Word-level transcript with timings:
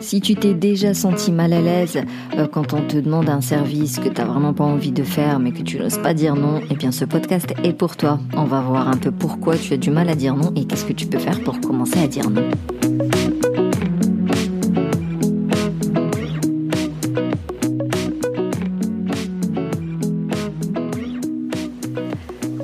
Si 0.00 0.20
tu 0.20 0.36
t'es 0.36 0.54
déjà 0.54 0.94
senti 0.94 1.32
mal 1.32 1.52
à 1.52 1.60
l'aise 1.60 1.98
euh, 2.36 2.46
quand 2.46 2.72
on 2.72 2.82
te 2.82 2.96
demande 2.96 3.28
un 3.28 3.40
service 3.40 3.98
que 3.98 4.08
tu 4.08 4.20
n'as 4.20 4.26
vraiment 4.26 4.54
pas 4.54 4.64
envie 4.64 4.92
de 4.92 5.02
faire 5.02 5.40
mais 5.40 5.50
que 5.50 5.62
tu 5.62 5.78
n'oses 5.78 5.98
pas 5.98 6.14
dire 6.14 6.36
non, 6.36 6.60
eh 6.70 6.74
bien 6.74 6.92
ce 6.92 7.04
podcast 7.04 7.52
est 7.64 7.72
pour 7.72 7.96
toi. 7.96 8.20
On 8.36 8.44
va 8.44 8.60
voir 8.60 8.88
un 8.88 8.96
peu 8.96 9.10
pourquoi 9.10 9.56
tu 9.56 9.74
as 9.74 9.76
du 9.76 9.90
mal 9.90 10.08
à 10.08 10.14
dire 10.14 10.36
non 10.36 10.52
et 10.54 10.66
qu'est-ce 10.66 10.84
que 10.84 10.92
tu 10.92 11.06
peux 11.06 11.18
faire 11.18 11.40
pour 11.42 11.60
commencer 11.60 11.98
à 11.98 12.06
dire 12.06 12.30
non. 12.30 12.44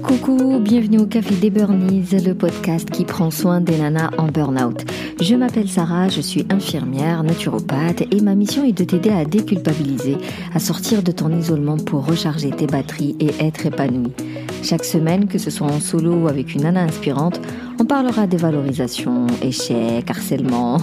Coucou, 0.03 0.61
bienvenue 0.61 1.01
au 1.01 1.07
Café 1.07 1.35
des 1.35 1.51
Burnies, 1.51 2.07
le 2.25 2.33
podcast 2.33 2.89
qui 2.91 3.05
prend 3.05 3.31
soin 3.31 3.61
des 3.61 3.77
nanas 3.77 4.11
en 4.19 4.29
burn-out. 4.29 4.85
Je 5.21 5.37
m'appelle 5.37 5.69
Sarah, 5.69 6.09
je 6.09 6.21
suis 6.21 6.45
infirmière, 6.51 7.23
naturopathe 7.23 8.03
et 8.11 8.21
ma 8.21 8.35
mission 8.35 8.65
est 8.65 8.73
de 8.73 8.85
t'aider 8.85 9.11
à 9.11 9.25
déculpabiliser, 9.25 10.17
à 10.53 10.59
sortir 10.59 11.03
de 11.03 11.13
ton 11.13 11.31
isolement 11.31 11.77
pour 11.77 12.05
recharger 12.05 12.51
tes 12.51 12.67
batteries 12.67 13.17
et 13.21 13.31
être 13.39 13.67
épanouie. 13.67 14.13
Chaque 14.63 14.85
semaine, 14.85 15.29
que 15.29 15.39
ce 15.39 15.51
soit 15.51 15.69
en 15.69 15.81
solo 15.81 16.15
ou 16.15 16.29
avec 16.29 16.55
une 16.55 16.63
nana 16.63 16.83
inspirante, 16.83 17.41
on 17.81 17.85
parlera 17.85 18.27
des 18.27 18.37
valorisations, 18.37 19.27
échecs, 19.43 20.11
harcèlement, 20.11 20.79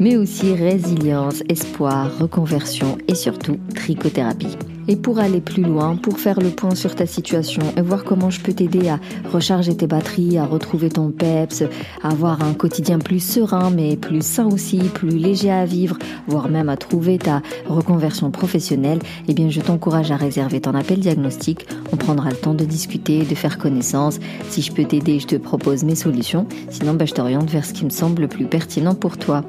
mais 0.00 0.16
aussi 0.16 0.54
résilience, 0.54 1.42
espoir, 1.48 2.10
reconversion 2.18 2.98
et 3.08 3.14
surtout 3.14 3.58
trichothérapie. 3.74 4.56
Et 4.88 4.96
pour 4.96 5.18
aller 5.18 5.40
plus 5.40 5.62
loin, 5.62 5.96
pour 5.96 6.18
faire 6.18 6.40
le 6.40 6.50
point 6.50 6.74
sur 6.74 6.94
ta 6.94 7.06
situation 7.06 7.62
et 7.76 7.80
voir 7.80 8.04
comment 8.04 8.30
je 8.30 8.40
peux 8.40 8.52
t'aider 8.52 8.88
à 8.88 9.00
recharger 9.32 9.76
tes 9.76 9.86
batteries, 9.86 10.38
à 10.38 10.44
retrouver 10.44 10.90
ton 10.90 11.10
peps, 11.10 11.64
à 12.02 12.10
avoir 12.10 12.42
un 12.42 12.54
quotidien 12.54 12.98
plus 12.98 13.20
serein 13.20 13.70
mais 13.70 13.96
plus 13.96 14.24
sain 14.24 14.46
aussi, 14.46 14.78
plus 14.78 15.10
léger 15.10 15.50
à 15.50 15.64
vivre, 15.64 15.98
voire 16.28 16.48
même 16.48 16.68
à 16.68 16.76
trouver 16.76 17.18
ta 17.18 17.42
reconversion 17.68 18.30
professionnelle, 18.30 19.00
eh 19.28 19.34
bien 19.34 19.50
je 19.50 19.60
t'encourage 19.60 20.10
à 20.10 20.16
réserver 20.16 20.60
ton 20.60 20.74
appel 20.74 21.00
diagnostic. 21.00 21.66
On 21.92 21.96
prendra 21.96 22.30
le 22.30 22.36
temps 22.36 22.54
de 22.54 22.64
discuter, 22.64 23.24
de 23.24 23.34
faire 23.34 23.58
connaissance. 23.58 24.18
Si 24.50 24.62
je 24.62 24.72
peux 24.72 24.84
t'aider, 24.84 25.18
je 25.18 25.26
te 25.26 25.36
propose 25.36 25.84
mes 25.84 25.96
solutions. 25.96 26.46
Sinon, 26.70 26.94
bah, 26.94 27.04
je 27.04 27.14
t'oriente 27.14 27.50
vers 27.50 27.64
ce 27.64 27.72
qui 27.72 27.84
me 27.84 27.90
semble 27.90 28.22
le 28.22 28.28
plus 28.28 28.46
pertinent 28.46 28.94
pour 28.94 29.18
toi. 29.18 29.44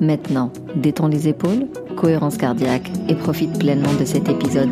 Maintenant, 0.00 0.50
détends 0.76 1.08
les 1.08 1.28
épaules, 1.28 1.66
cohérence 1.94 2.38
cardiaque 2.38 2.90
et 3.08 3.14
profite 3.14 3.58
pleinement 3.58 3.92
de 3.92 4.06
cet 4.06 4.30
épisode. 4.30 4.70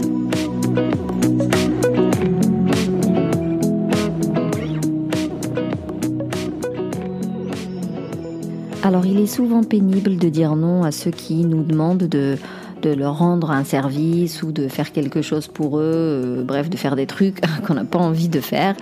Alors 8.82 9.04
il 9.04 9.18
est 9.20 9.26
souvent 9.26 9.62
pénible 9.64 10.16
de 10.16 10.30
dire 10.30 10.56
non 10.56 10.82
à 10.82 10.92
ceux 10.92 11.10
qui 11.10 11.44
nous 11.44 11.62
demandent 11.62 12.04
de, 12.04 12.38
leur 12.82 13.18
rendre 13.18 13.50
un 13.50 13.64
service 13.64 14.42
ou 14.42 14.50
de 14.50 14.66
faire 14.66 14.92
quelque 14.92 15.20
chose 15.20 15.46
pour 15.46 15.78
eux, 15.78 15.82
euh, 15.82 16.42
bref, 16.42 16.70
de 16.70 16.76
faire 16.78 16.96
des 16.96 17.04
trucs 17.04 17.42
qu'on 17.66 17.74
n'a 17.74 17.84
pas 17.84 17.98
envie 17.98 18.30
de 18.30 18.40
faire. 18.40 18.76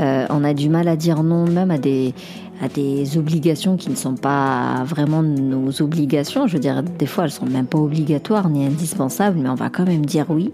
Euh, 0.00 0.26
on 0.30 0.42
a 0.42 0.52
du 0.52 0.68
mal 0.68 0.88
à 0.88 0.96
dire 0.96 1.22
non 1.22 1.46
même 1.46 1.70
à 1.70 1.78
des, 1.78 2.12
à 2.60 2.68
des 2.68 3.18
obligations 3.18 3.76
qui 3.76 3.90
ne 3.90 3.96
sont 3.96 4.14
pas 4.14 4.84
vraiment 4.84 5.22
nos 5.22 5.82
obligations. 5.82 6.46
Je 6.46 6.54
veux 6.54 6.60
dire, 6.60 6.82
des 6.82 7.06
fois, 7.06 7.24
elles 7.24 7.30
sont 7.30 7.46
même 7.46 7.66
pas 7.66 7.78
obligatoires 7.78 8.48
ni 8.48 8.64
indispensables, 8.66 9.38
mais 9.38 9.48
on 9.48 9.54
va 9.54 9.70
quand 9.70 9.86
même 9.86 10.06
dire 10.06 10.26
oui. 10.28 10.52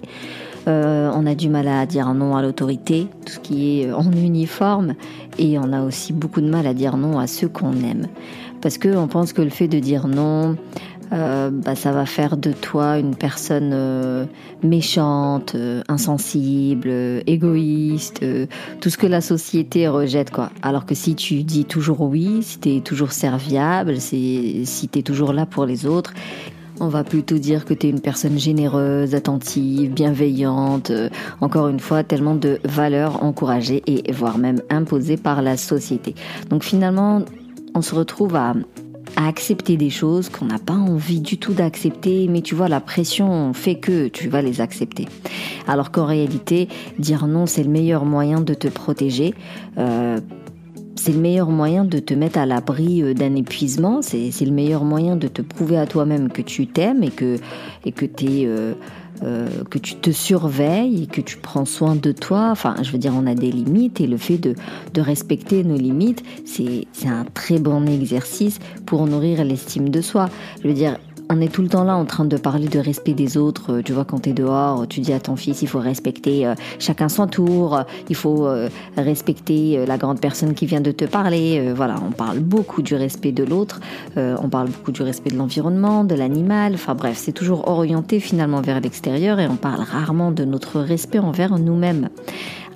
Euh, 0.67 1.11
on 1.15 1.25
a 1.27 1.35
du 1.35 1.49
mal 1.49 1.67
à 1.67 1.87
dire 1.87 2.13
non 2.13 2.37
à 2.37 2.43
l'autorité, 2.43 3.07
tout 3.25 3.35
ce 3.35 3.39
qui 3.39 3.81
est 3.81 3.93
en 3.93 4.11
uniforme, 4.13 4.95
et 5.39 5.59
on 5.59 5.73
a 5.73 5.83
aussi 5.83 6.13
beaucoup 6.13 6.43
de 6.43 6.49
mal 6.49 6.67
à 6.67 6.75
dire 6.75 6.97
non 6.99 7.19
à 7.19 7.27
ceux 7.27 7.49
qu'on 7.49 7.73
aime, 7.73 8.07
parce 8.61 8.77
que 8.77 8.95
on 8.95 9.09
pense 9.09 9.33
que 9.33 9.41
le 9.41 9.49
fait 9.49 9.69
de 9.69 9.79
dire 9.79 10.09
non, 10.09 10.57
euh, 11.13 11.51
bah, 11.51 11.75
ça 11.75 11.93
va 11.93 12.07
faire 12.07 12.37
de 12.37 12.53
toi 12.53 12.99
une 12.99 13.15
personne 13.15 13.71
euh, 13.73 14.27
méchante, 14.63 15.55
euh, 15.55 15.83
insensible, 15.89 16.91
égoïste, 17.27 18.25
tout 18.81 18.91
ce 18.91 18.99
que 18.99 19.07
la 19.07 19.21
société 19.21 19.89
rejette 19.89 20.31
quoi. 20.31 20.51
Alors 20.63 20.87
que 20.87 20.95
si 20.95 21.15
tu 21.15 21.45
dis 21.45 21.65
toujours 21.65 22.03
oui, 22.03 22.43
si 22.43 22.59
tu 22.59 22.77
es 22.77 22.81
toujours 22.81 23.13
serviable, 23.13 24.01
si 24.01 24.67
tu 24.93 24.99
es 24.99 25.03
toujours 25.03 25.33
là 25.33 25.47
pour 25.47 25.65
les 25.65 25.87
autres, 25.87 26.13
on 26.81 26.89
va 26.89 27.03
plutôt 27.03 27.39
dire 27.39 27.65
que 27.65 27.75
tu 27.75 27.87
es 27.87 27.91
une 27.91 28.01
personne 28.01 28.39
généreuse, 28.39 29.15
attentive, 29.15 29.93
bienveillante, 29.93 30.93
encore 31.41 31.69
une 31.69 31.81
fois, 31.81 32.05
tellement 32.05 32.37
de 32.37 32.61
valeurs 32.65 33.25
encouragées 33.25 33.83
et 33.87 34.13
voire 34.13 34.39
même 34.39 34.63
imposées 34.71 35.17
par 35.17 35.43
la 35.43 35.57
société. 35.57 36.15
Donc 36.51 36.63
finalement, 36.63 37.23
on 37.75 37.83
se 37.83 37.95
retrouve 37.95 38.37
à 38.37 38.55
à 39.17 39.29
accepter 39.29 39.77
des 39.77 39.91
choses 39.91 40.29
qu'on 40.29 40.47
n'a 40.47 40.59
pas 40.59 40.75
envie 40.75 41.21
du 41.21 41.39
tout 41.39 41.53
d'accepter, 41.53 42.29
mais 42.29 42.43
tu 42.43 42.55
vois, 42.55 42.69
la 42.69 42.81
pression 42.81 43.53
fait 43.53 43.77
que 43.77 44.09
tu 44.09 44.29
vas 44.29 44.43
les 44.43 44.61
accepter. 44.61 45.07
Alors 45.67 45.91
qu'en 45.91 46.07
réalité, 46.07 46.69
dire 46.99 47.27
non, 47.27 47.47
c'est 47.47 47.63
le 47.63 47.71
meilleur 47.71 48.05
moyen 48.05 48.41
de 48.41 48.55
te 48.55 48.69
protéger. 48.69 49.35
Euh, 49.79 50.21
c'est 50.97 51.13
le 51.13 51.21
meilleur 51.21 51.51
moyen 51.51 51.85
de 51.85 51.99
te 52.01 52.13
mettre 52.13 52.39
à 52.39 52.47
l'abri 52.47 53.03
euh, 53.03 53.15
d'un 53.15 53.35
épuisement, 53.37 54.03
c'est 54.03 54.33
le 54.41 54.51
meilleur 54.51 54.85
moyen 54.85 55.17
de 55.17 55.29
te 55.29 55.43
prouver 55.43 55.79
à 55.79 55.87
toi-même 55.87 56.29
que 56.29 56.43
tu 56.43 56.67
t'aimes 56.67 57.03
et 57.03 57.11
que, 57.11 57.39
et 57.85 57.93
que 57.93 58.05
tu 58.05 58.25
es... 58.25 58.47
Euh, 58.47 58.75
euh, 59.23 59.49
que 59.71 59.79
tu 59.79 59.97
te 59.97 60.11
surveilles 60.11 61.05
et 61.05 61.07
que 61.07 61.21
tu 61.21 61.37
prends 61.37 61.65
soin 61.65 61.97
de 61.97 62.13
toi. 62.13 62.49
Enfin, 62.51 62.77
je 62.83 62.91
veux 62.93 62.99
dire, 62.99 63.13
on 63.17 63.27
a 63.27 63.35
des 63.35 63.51
limites 63.51 64.01
et 64.01 64.07
le 64.07 64.17
fait 64.17 64.39
de, 64.39 64.55
de 64.95 65.01
respecter 65.01 65.65
nos 65.65 65.77
limites, 65.77 66.23
c'est 66.45 66.87
un 67.07 67.25
très 67.25 67.59
bon 67.59 67.87
exercice 67.87 68.59
pour 68.87 69.07
nourrir 69.07 69.45
l'estime 69.45 69.89
de 69.89 70.01
soi. 70.01 70.29
Je 70.63 70.69
veux 70.69 70.75
dire, 70.75 70.99
on 71.31 71.41
est 71.41 71.53
tout 71.53 71.63
le 71.63 71.69
temps 71.69 71.85
là 71.85 71.97
en 71.97 72.05
train 72.05 72.25
de 72.25 72.37
parler 72.37 72.69
de 72.69 72.79
respect 72.79 73.13
des 73.13 73.37
autres. 73.37 73.75
Euh, 73.75 73.83
tu 73.83 73.93
vois, 73.93 74.05
quand 74.05 74.21
tu 74.21 74.31
es 74.31 74.33
dehors, 74.33 74.87
tu 74.89 75.01
dis 75.01 75.13
à 75.13 75.21
ton 75.21 75.37
fils, 75.37 75.63
il 75.63 75.69
faut 75.69 75.79
respecter 75.79 76.47
euh, 76.47 76.55
chacun 76.79 77.09
son 77.09 77.27
tour, 77.27 77.83
il 78.09 78.17
faut 78.17 78.47
euh, 78.47 78.69
respecter 78.97 79.85
la 79.87 79.99
grande 79.99 80.21
personne 80.21 80.55
qui 80.55 80.67
vient 80.67 80.81
de 80.81 80.93
te 80.93 81.05
parler. 81.05 81.73
Voilà, 81.75 81.97
on 82.07 82.13
parle 82.13 82.39
beaucoup 82.39 82.83
du 82.83 82.95
respect 82.95 83.33
de 83.33 83.45
l'autre, 83.45 83.81
on 84.17 84.49
parle 84.49 84.69
beaucoup 84.69 84.93
du 84.93 85.03
respect 85.03 85.31
de 85.31 85.37
l'environnement, 85.37 86.05
de 86.05 86.15
l'animal. 86.15 86.75
Enfin 86.75 86.95
bref, 86.95 87.17
c'est 87.19 87.33
toujours 87.33 87.69
orienté 87.69 88.21
finalement 88.21 88.61
vers 88.61 88.81
l'extérieur 88.81 89.41
et 89.41 89.47
on 89.47 89.57
parle 89.57 89.83
rarement 89.83 90.31
de 90.31 90.45
notre 90.45 90.81
respect 90.81 91.19
envers 91.19 91.59
nous-mêmes. 91.59 92.09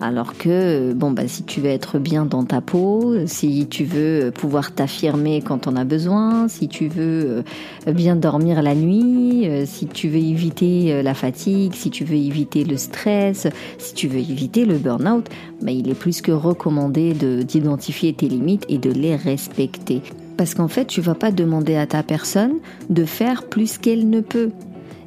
Alors 0.02 0.36
que, 0.36 0.92
bon, 0.94 1.12
bah, 1.12 1.28
si 1.28 1.44
tu 1.44 1.60
veux 1.60 1.68
être 1.68 2.00
bien 2.00 2.26
dans 2.26 2.42
ta 2.42 2.60
peau, 2.60 3.14
si 3.26 3.68
tu 3.70 3.84
veux 3.84 4.32
pouvoir 4.34 4.72
t'affirmer 4.72 5.42
quand 5.42 5.68
on 5.68 5.76
a 5.76 5.84
besoin, 5.84 6.48
si 6.48 6.66
tu 6.66 6.88
veux 6.88 7.44
euh, 7.86 7.92
bien 7.92 8.16
dormir 8.16 8.62
la 8.62 8.74
nuit, 8.74 9.46
euh, 9.46 9.64
si 9.64 9.86
tu 9.86 10.08
veux 10.08 10.18
éviter 10.18 10.92
euh, 10.92 11.02
la 11.02 11.14
fatigue, 11.14 11.74
si 11.74 11.91
tu 11.91 12.02
veux 12.02 12.16
éviter 12.16 12.64
le 12.64 12.76
stress, 12.76 13.46
si 13.78 13.94
tu 13.94 14.08
veux 14.08 14.18
éviter 14.18 14.64
le 14.64 14.76
burn-out, 14.76 15.28
bah, 15.60 15.70
il 15.70 15.88
est 15.88 15.94
plus 15.94 16.20
que 16.20 16.32
recommandé 16.32 17.12
d'identifier 17.12 18.12
tes 18.12 18.26
limites 18.26 18.64
et 18.68 18.78
de 18.78 18.91
les 18.91 19.14
respecter. 19.14 20.02
Parce 20.36 20.54
qu'en 20.54 20.66
fait, 20.68 20.86
tu 20.86 21.00
vas 21.00 21.14
pas 21.14 21.30
demander 21.30 21.76
à 21.76 21.86
ta 21.86 22.02
personne 22.02 22.54
de 22.91 23.04
faire 23.04 23.44
plus 23.44 23.78
qu'elle 23.78 24.10
ne 24.10 24.20
peut. 24.20 24.50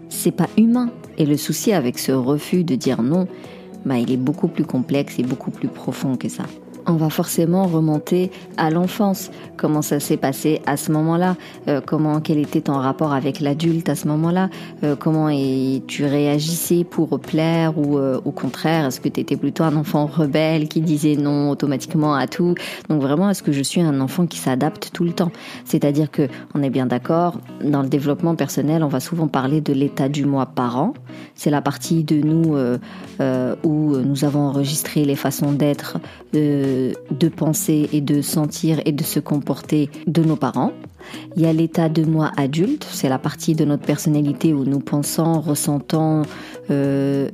C'est 0.07 0.31
pas 0.31 0.47
humain. 0.57 0.89
Et 1.17 1.25
le 1.25 1.35
souci 1.35 1.73
avec 1.73 2.00
ce 2.00 2.13
refus 2.13 2.63
de 2.63 2.75
dire 2.75 3.01
non, 3.03 3.28
bah, 3.85 3.97
il 3.97 4.12
est 4.12 4.18
beaucoup 4.18 4.47
plus 4.47 4.66
complexe 4.66 5.19
et 5.19 5.23
beaucoup 5.23 5.51
plus 5.51 5.68
profond 5.68 6.18
que 6.18 6.28
ça 6.28 6.44
on 6.88 6.94
va 6.94 7.09
forcément 7.09 7.66
remonter 7.66 8.31
à 8.57 8.69
l'enfance. 8.69 9.31
Comment 9.57 9.81
ça 9.81 10.00
s'est 10.00 10.18
passé 10.18 10.62
à 10.66 10.78
ce 10.78 10.91
moment-là? 10.91 11.35
Euh, 11.68 11.81
Comment 11.85 12.19
quel 12.22 12.38
était 12.38 12.62
ton 12.62 12.73
rapport 12.73 13.13
avec 13.13 13.40
l'adulte 13.40 13.90
à 13.90 13.96
ce 13.96 14.07
moment-là? 14.07 14.50
Euh, 14.84 14.96
Comment 14.96 15.29
tu 15.88 16.06
réagissais 16.06 16.84
pour 16.84 17.19
plaire 17.19 17.78
ou 17.78 17.97
euh, 17.97 18.19
au 18.25 18.31
contraire? 18.31 18.85
Est-ce 18.85 19.00
que 19.00 19.09
tu 19.09 19.19
étais 19.19 19.38
plutôt 19.38 19.63
un 19.63 19.75
enfant 19.75 20.06
rebelle 20.06 20.68
qui 20.68 20.81
disait 20.81 21.16
non 21.16 21.50
automatiquement 21.50 22.16
à 22.16 22.28
tout? 22.28 22.56
Donc 22.90 23.02
vraiment, 23.02 23.29
est-ce 23.29 23.44
que 23.44 23.52
je 23.52 23.63
suis 23.63 23.81
un 23.81 24.00
enfant 24.02 24.28
qui 24.28 24.38
s'adapte 24.38 24.91
tout 24.94 25.03
le 25.03 25.13
temps? 25.13 25.31
C'est-à-dire 25.63 26.12
que 26.12 26.28
on 26.53 26.62
est 26.62 26.69
bien 26.69 26.85
d'accord. 26.85 27.40
Dans 27.63 27.81
le 27.81 27.90
développement 27.90 28.35
personnel, 28.35 28.84
on 28.84 28.87
va 28.87 28.99
souvent 28.99 29.28
parler 29.28 29.61
de 29.61 29.73
l'état 29.73 30.09
du 30.09 30.26
moi 30.26 30.46
parent. 30.46 30.93
C'est 31.35 31.49
la 31.49 31.61
partie 31.61 32.03
de 32.03 32.17
nous 32.17 32.55
où 33.64 33.96
nous 33.96 34.26
avons 34.26 34.41
enregistré 34.41 35.05
les 35.05 35.16
façons 35.16 35.52
d'être 35.52 35.97
penser 37.35 37.89
et 37.91 38.01
de 38.01 38.22
sentir 38.22 38.81
et 38.85 38.91
de 38.91 39.03
se 39.03 39.19
comporter 39.19 39.89
de 40.07 40.23
nos 40.23 40.35
parents. 40.35 40.72
Il 41.35 41.43
y 41.43 41.45
a 41.45 41.53
l'état 41.53 41.89
de 41.89 42.03
moi 42.03 42.31
adulte, 42.35 42.87
c'est 42.89 43.09
la 43.09 43.19
partie 43.19 43.53
de 43.53 43.63
notre 43.66 43.83
personnalité 43.83 44.53
où 44.53 44.66
nous 44.66 44.79
pensons, 44.79 45.39
ressentons, 45.39 46.23
euh, 46.72 47.29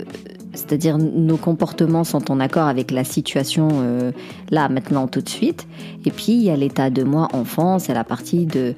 c'est-à-dire 0.54 0.98
nos 0.98 1.38
comportements 1.38 2.04
sont 2.04 2.32
en 2.32 2.42
accord 2.42 2.68
avec 2.68 2.92
la 2.92 3.06
situation 3.06 3.70
euh, 3.72 4.12
là, 4.50 4.68
maintenant, 4.68 5.08
tout 5.08 5.22
de 5.22 5.30
suite. 5.30 5.68
Et 6.06 6.12
puis 6.12 6.34
il 6.34 6.44
y 6.44 6.50
a 6.50 6.58
l'état 6.58 6.90
de 6.90 7.04
moi 7.04 7.30
enfant, 7.32 7.80
c'est 7.80 7.94
la 7.94 8.04
partie 8.04 8.46
de 8.46 8.74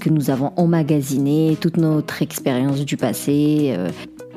que 0.00 0.08
nous 0.08 0.30
avons 0.30 0.52
emmagasiné 0.56 1.58
toute 1.60 1.76
notre 1.76 2.22
expérience 2.22 2.84
du 2.84 2.96
passé. 2.96 3.74
Euh. 3.76 3.90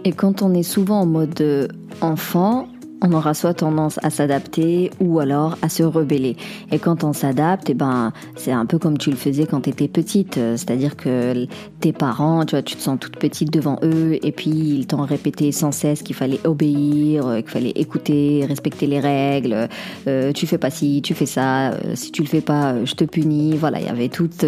Et 0.04 0.12
quand 0.12 0.42
on 0.42 0.54
est 0.54 0.63
souvent 0.63 1.01
en 1.01 1.06
mode 1.06 1.71
enfant, 2.01 2.68
on 3.04 3.12
aura 3.12 3.34
soit 3.34 3.54
tendance 3.54 4.00
à 4.02 4.10
s'adapter 4.10 4.90
ou 5.00 5.20
alors 5.20 5.58
à 5.62 5.70
se 5.70 5.84
rebeller. 5.84 6.36
Et 6.72 6.80
quand 6.80 7.04
on 7.04 7.14
s'adapte, 7.14 7.70
eh 7.70 7.74
ben, 7.74 8.14
c'est 8.36 8.52
un 8.52 8.66
peu 8.66 8.80
comme 8.80 8.98
tu 8.98 9.12
le 9.12 9.16
faisais 9.16 9.46
quand 9.46 9.62
tu 9.62 9.70
étais 9.70 9.88
petite. 9.88 10.36
C'est-à-dire 10.36 10.96
que 10.96 11.46
tes 11.80 11.94
parents, 11.94 12.46
tu 12.46 12.56
vois, 12.56 12.64
tu 12.64 12.76
te 12.76 12.82
sens 12.82 12.98
toute 13.00 13.18
petite 13.18 13.52
devant 13.52 13.78
eux 13.84 14.18
et 14.24 14.32
puis 14.32 14.50
ils 14.50 14.88
t'ont 14.88 15.04
répété 15.04 15.52
sans 15.52 15.72
cesse 15.72 16.02
qu'il 16.02 16.16
fallait 16.16 16.40
obéir, 16.46 17.36
qu'il 17.38 17.50
fallait 17.50 17.74
écouter, 17.76 18.46
respecter 18.48 18.88
les 18.88 19.00
règles. 19.00 19.68
Euh, 20.08 20.32
tu 20.32 20.48
fais 20.48 20.58
pas 20.58 20.70
ci, 20.70 21.02
tu 21.02 21.14
fais 21.14 21.26
ça. 21.26 21.72
Euh, 21.72 21.96
si 21.96 22.12
tu 22.12 22.22
le 22.22 22.28
fais 22.28 22.42
pas, 22.42 22.74
euh, 22.74 22.86
je 22.86 22.96
te 22.96 23.04
punis. 23.04 23.56
Voilà, 23.58 23.80
il 23.80 23.86
y 23.86 23.90
avait 23.90 24.10
toute, 24.10 24.46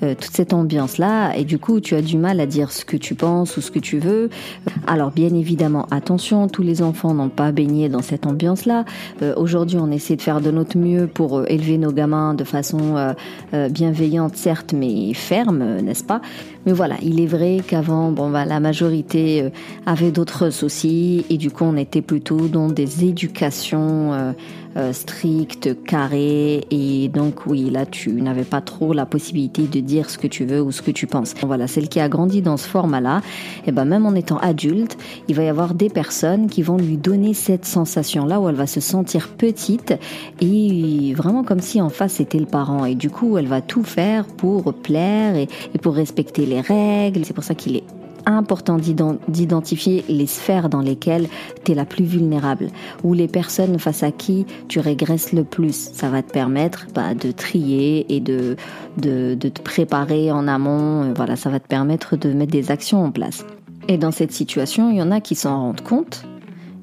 toute 0.00 0.30
cette 0.32 0.52
ambiance-là. 0.52 1.36
Et 1.36 1.44
du 1.44 1.58
coup, 1.58 1.80
tu 1.80 1.94
as 1.94 2.02
du 2.02 2.16
mal 2.16 2.40
à 2.40 2.46
dire 2.46 2.72
ce 2.72 2.84
que 2.84 2.96
tu 2.96 3.14
penses 3.14 3.56
ou 3.56 3.60
ce 3.60 3.70
que 3.70 3.78
tu 3.78 3.98
veux. 3.98 4.30
Alors, 4.86 5.10
bien 5.10 5.34
évidemment, 5.34 5.86
attention, 5.90 6.48
tous 6.48 6.62
les 6.62 6.82
enfants 6.82 7.14
n'ont 7.14 7.28
pas 7.28 7.52
baigné 7.52 7.79
dans 7.88 8.02
cette 8.02 8.26
ambiance-là. 8.26 8.84
Euh, 9.22 9.34
aujourd'hui, 9.36 9.78
on 9.80 9.90
essaie 9.90 10.16
de 10.16 10.22
faire 10.22 10.40
de 10.40 10.50
notre 10.50 10.76
mieux 10.76 11.06
pour 11.06 11.38
euh, 11.38 11.44
élever 11.48 11.78
nos 11.78 11.92
gamins 11.92 12.34
de 12.34 12.44
façon 12.44 12.96
euh, 13.52 13.68
bienveillante, 13.68 14.36
certes, 14.36 14.72
mais 14.72 15.14
ferme, 15.14 15.80
n'est-ce 15.80 16.04
pas? 16.04 16.20
Mais 16.66 16.72
voilà, 16.72 16.96
il 17.02 17.20
est 17.20 17.26
vrai 17.26 17.60
qu'avant, 17.66 18.12
bon, 18.12 18.30
bah, 18.30 18.44
la 18.44 18.60
majorité 18.60 19.50
avait 19.86 20.10
d'autres 20.10 20.50
soucis 20.50 21.24
et 21.30 21.38
du 21.38 21.50
coup, 21.50 21.64
on 21.64 21.76
était 21.76 22.02
plutôt 22.02 22.48
dans 22.48 22.68
des 22.68 23.04
éducations 23.04 24.34
euh, 24.76 24.92
strict, 24.92 25.82
carré, 25.82 26.64
et 26.70 27.08
donc 27.08 27.44
oui, 27.46 27.70
là 27.70 27.86
tu 27.86 28.22
n'avais 28.22 28.44
pas 28.44 28.60
trop 28.60 28.92
la 28.92 29.04
possibilité 29.04 29.62
de 29.62 29.80
dire 29.80 30.08
ce 30.08 30.16
que 30.16 30.28
tu 30.28 30.44
veux 30.44 30.62
ou 30.62 30.70
ce 30.70 30.80
que 30.80 30.92
tu 30.92 31.08
penses. 31.08 31.34
Voilà, 31.42 31.66
celle 31.66 31.88
qui 31.88 31.98
a 31.98 32.08
grandi 32.08 32.40
dans 32.40 32.56
ce 32.56 32.68
format-là, 32.68 33.20
et 33.64 33.70
eh 33.70 33.72
ben 33.72 33.84
même 33.84 34.06
en 34.06 34.14
étant 34.14 34.38
adulte, 34.38 34.96
il 35.26 35.34
va 35.34 35.42
y 35.42 35.48
avoir 35.48 35.74
des 35.74 35.88
personnes 35.88 36.46
qui 36.46 36.62
vont 36.62 36.76
lui 36.76 36.98
donner 36.98 37.34
cette 37.34 37.66
sensation-là 37.70 38.40
où 38.40 38.48
elle 38.48 38.54
va 38.54 38.66
se 38.66 38.80
sentir 38.80 39.28
petite 39.28 39.94
et 40.40 41.14
vraiment 41.16 41.44
comme 41.44 41.60
si 41.60 41.80
en 41.80 41.88
face 41.88 42.14
c'était 42.14 42.38
le 42.38 42.46
parent. 42.46 42.84
Et 42.84 42.94
du 42.94 43.10
coup, 43.10 43.38
elle 43.38 43.46
va 43.46 43.60
tout 43.60 43.84
faire 43.84 44.24
pour 44.24 44.74
plaire 44.74 45.36
et, 45.36 45.48
pour 45.80 45.94
respecter 45.94 46.46
les 46.46 46.60
règles. 46.60 47.24
C'est 47.24 47.34
pour 47.34 47.44
ça 47.44 47.54
qu'il 47.54 47.76
est 47.76 47.84
important 48.26 48.76
d'identifier 48.76 50.04
les 50.08 50.26
sphères 50.26 50.68
dans 50.68 50.82
lesquelles 50.82 51.26
tu 51.64 51.72
es 51.72 51.74
la 51.74 51.86
plus 51.86 52.04
vulnérable 52.04 52.68
ou 53.02 53.14
les 53.14 53.28
personnes 53.28 53.78
face 53.78 54.02
à 54.02 54.12
qui 54.12 54.44
tu 54.68 54.78
régresses 54.78 55.32
le 55.32 55.44
plus. 55.44 55.90
Ça 55.92 56.10
va 56.10 56.22
te 56.22 56.30
permettre 56.30 56.86
bah, 56.94 57.14
de 57.14 57.30
trier 57.30 58.14
et 58.14 58.20
de, 58.20 58.56
de, 58.98 59.34
de, 59.34 59.48
te 59.48 59.62
préparer 59.62 60.30
en 60.30 60.46
amont. 60.48 61.12
Voilà, 61.14 61.36
ça 61.36 61.48
va 61.48 61.60
te 61.60 61.68
permettre 61.68 62.16
de 62.16 62.32
mettre 62.32 62.52
des 62.52 62.70
actions 62.70 63.02
en 63.02 63.10
place. 63.10 63.44
Et 63.88 63.96
dans 63.96 64.12
cette 64.12 64.32
situation, 64.32 64.90
il 64.90 64.98
y 64.98 65.02
en 65.02 65.10
a 65.10 65.20
qui 65.20 65.34
s'en 65.34 65.58
rendent 65.58 65.80
compte 65.80 66.24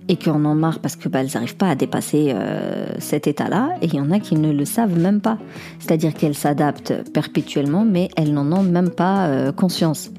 et 0.07 0.15
qui 0.15 0.29
en 0.29 0.39
marre 0.39 0.79
parce 0.79 0.95
que 0.95 1.09
bah, 1.09 1.21
elles 1.21 1.31
n'arrivent 1.33 1.57
pas 1.57 1.69
à 1.69 1.75
dépasser 1.75 2.31
euh, 2.33 2.87
cet 2.99 3.27
état-là, 3.27 3.71
et 3.81 3.87
il 3.87 3.95
y 3.95 3.99
en 3.99 4.11
a 4.11 4.19
qui 4.19 4.35
ne 4.35 4.51
le 4.51 4.65
savent 4.65 4.97
même 4.97 5.21
pas. 5.21 5.37
C'est-à-dire 5.79 6.13
qu'elles 6.13 6.35
s'adaptent 6.35 7.11
perpétuellement, 7.11 7.85
mais 7.85 8.09
elles 8.15 8.33
n'en 8.33 8.51
ont 8.51 8.63
même 8.63 8.89
pas 8.89 9.27
euh, 9.27 9.51
conscience. 9.51 10.11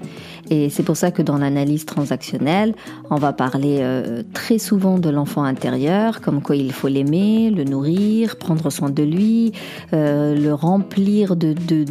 Et 0.51 0.71
c'est 0.71 0.83
pour 0.83 0.97
ça 0.97 1.11
que 1.11 1.23
dans 1.23 1.39
l'analyse 1.39 1.85
transactionnelle, 1.85 2.75
on 3.11 3.17
va 3.17 3.33
parler 3.33 3.79
euh, 3.81 4.23
très 4.33 4.59
souvent 4.59 4.99
de 4.99 5.11
l'enfant 5.11 5.45
intérieur, 5.45 6.21
comme 6.21 6.43
quoi 6.43 6.57
il 6.57 6.73
faut 6.73 6.89
l'aimer, 6.89 7.51
le 7.51 7.65
nourrir, 7.65 8.37
prendre 8.37 8.71
soin 8.71 8.91
de 8.91 9.03
lui, 9.03 9.53
euh, 9.93 10.35
le 10.35 10.55
remplir 10.55 11.37
de, 11.37 11.53
de, 11.53 11.85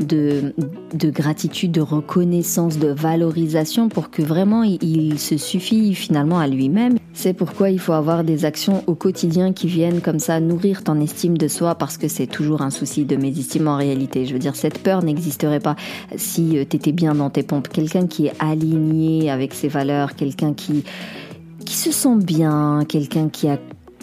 de, 0.00 0.54
de, 0.94 1.10
gratitude, 1.10 1.72
de 1.72 1.80
reconnaissance, 1.80 2.78
de 2.78 2.88
valorisation 2.88 3.88
pour 3.88 4.10
que 4.10 4.22
vraiment 4.22 4.62
il, 4.62 5.18
se 5.18 5.36
suffit 5.36 5.94
finalement 5.94 6.38
à 6.38 6.46
lui-même. 6.46 6.96
C'est 7.12 7.34
pourquoi 7.34 7.70
il 7.70 7.78
faut 7.78 7.92
avoir 7.92 8.24
des 8.24 8.44
actions 8.44 8.82
au 8.86 8.94
quotidien 8.94 9.52
qui 9.52 9.66
viennent 9.66 10.00
comme 10.00 10.18
ça 10.18 10.40
nourrir 10.40 10.82
ton 10.82 11.00
estime 11.00 11.36
de 11.36 11.48
soi 11.48 11.74
parce 11.74 11.98
que 11.98 12.08
c'est 12.08 12.26
toujours 12.26 12.62
un 12.62 12.70
souci 12.70 13.04
de 13.04 13.16
mésestime 13.16 13.68
en 13.68 13.76
réalité. 13.76 14.24
Je 14.24 14.32
veux 14.32 14.38
dire, 14.38 14.56
cette 14.56 14.78
peur 14.78 15.02
n'existerait 15.02 15.60
pas 15.60 15.76
si 16.16 16.58
euh, 16.58 16.64
tu 16.68 16.76
étais 16.76 16.92
bien 16.92 17.14
dans 17.14 17.30
tes 17.30 17.42
pompes. 17.42 17.68
Quelqu'un 17.92 18.08
qui 18.08 18.26
est 18.28 18.34
aligné 18.38 19.30
avec 19.30 19.52
ses 19.52 19.68
valeurs, 19.68 20.14
quelqu'un 20.14 20.54
qui, 20.54 20.82
qui 21.66 21.74
se 21.74 21.92
sent 21.92 22.16
bien, 22.16 22.86
quelqu'un 22.88 23.28
qui 23.28 23.50
a 23.50 23.58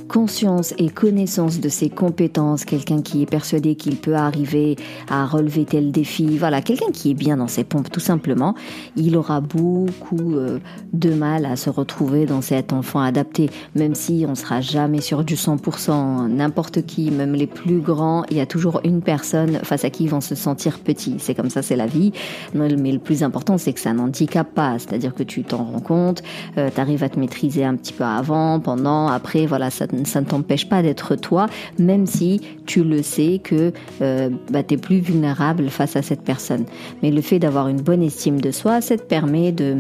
conscience 0.10 0.74
et 0.78 0.90
connaissance 0.90 1.62
de 1.62 1.70
ses 1.70 1.90
compétences, 1.90 2.66
quelqu'un 2.66 3.02
qui 3.02 3.22
est 3.22 3.30
persuadé 3.30 3.76
qu'il 3.76 3.96
peut 3.96 4.16
arriver 4.16 4.76
à 5.08 5.26
relever 5.26 5.66
tel 5.66 5.92
défi, 5.92 6.38
voilà, 6.38 6.62
quelqu'un 6.62 6.92
qui 6.92 7.12
est 7.12 7.14
bien 7.14 7.38
dans 7.38 7.48
ses 7.48 7.64
pompes 7.64 7.90
tout 7.90 8.00
simplement, 8.00 8.56
il 8.98 9.16
aura 9.16 9.40
beaucoup 9.40 10.36
euh, 10.36 10.60
de 10.92 11.14
mal 11.14 11.46
à 11.46 11.56
se 11.56 11.70
retrouver 11.70 12.26
dans 12.26 12.42
cet 12.42 12.74
enfant 12.74 13.00
adapté, 13.00 13.50
même 13.76 13.96
si 13.96 14.26
on 14.28 14.36
sera 14.36 14.62
jamais 14.62 15.00
sur 15.00 15.24
du 15.24 15.36
100%, 15.36 16.28
n'importe 16.28 16.86
qui, 16.86 17.12
même 17.12 17.34
les 17.34 17.48
plus 17.48 17.80
grands, 17.80 18.26
il 18.32 18.38
y 18.38 18.42
a 18.42 18.48
toujours 18.48 18.82
une 18.84 19.02
personne 19.02 19.60
face 19.64 19.86
à 19.86 19.92
qui 19.92 20.06
ils 20.06 20.10
vont 20.10 20.22
se 20.22 20.36
sentir 20.36 20.80
petits, 20.80 21.16
c'est 21.20 21.36
comme 21.36 21.52
ça, 21.52 21.62
c'est 21.62 21.76
la 21.76 21.88
vie, 21.88 22.12
mais 22.56 22.68
le 22.70 23.00
plus 23.00 23.22
important 23.24 23.60
c'est 23.60 23.74
que 23.74 23.80
ça 23.80 23.94
n'handicape 23.94 24.54
pas, 24.56 24.80
c'est-à-dire 24.80 25.14
que 25.14 25.24
tu 25.24 25.44
t'en 25.44 25.64
rends 25.64 25.80
compte, 25.80 26.24
euh, 26.58 26.72
tu 26.74 26.82
arrives 26.82 27.04
à 27.04 27.10
te 27.10 27.20
maîtriser 27.20 27.64
un 27.64 27.76
petit 27.76 27.94
peu 27.94 28.04
avant, 28.04 28.60
pendant, 28.60 29.08
après, 29.08 29.46
voilà, 29.46 29.70
ça 29.70 29.86
ça 30.06 30.22
ne 30.22 30.26
t'empêche 30.26 30.68
pas 30.68 30.82
d'être 30.82 31.16
toi, 31.16 31.48
même 31.78 32.06
si 32.06 32.42
tu 32.66 32.84
le 32.84 33.02
sais 33.02 33.40
que 33.44 33.72
euh, 34.02 34.30
bah, 34.52 34.64
tu 34.64 34.76
es 34.76 34.78
plus 34.78 35.00
vulnérable 35.00 35.70
face 35.70 35.96
à 35.96 36.02
cette 36.02 36.22
personne. 36.22 36.66
Mais 37.02 37.12
le 37.12 37.22
fait 37.22 37.40
d'avoir 37.40 37.68
une 37.68 37.82
bonne 37.82 38.04
estime 38.04 38.42
de 38.42 38.52
soi, 38.52 38.82
ça 38.82 38.98
te 38.98 39.04
permet 39.04 39.52
de, 39.52 39.78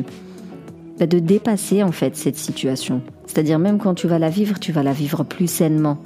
bah, 0.99 1.07
de 1.07 1.19
dépasser 1.19 1.83
en 1.83 1.91
fait 1.91 2.15
cette 2.15 2.37
situation. 2.37 3.01
C'est-à-dire 3.29 3.59
même 3.59 3.77
quand 3.77 3.93
tu 3.93 4.07
vas 4.07 4.17
la 4.17 4.31
vivre, 4.31 4.57
tu 4.57 4.71
vas 4.71 4.81
la 4.81 4.91
vivre 4.91 5.23
plus 5.23 5.45
sainement. 5.45 5.99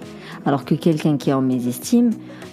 Alors 0.46 0.66
que 0.66 0.76
quelqu'un 0.76 1.16
qui 1.16 1.30
est 1.30 1.34
en 1.34 1.42
mésestime, 1.42 2.10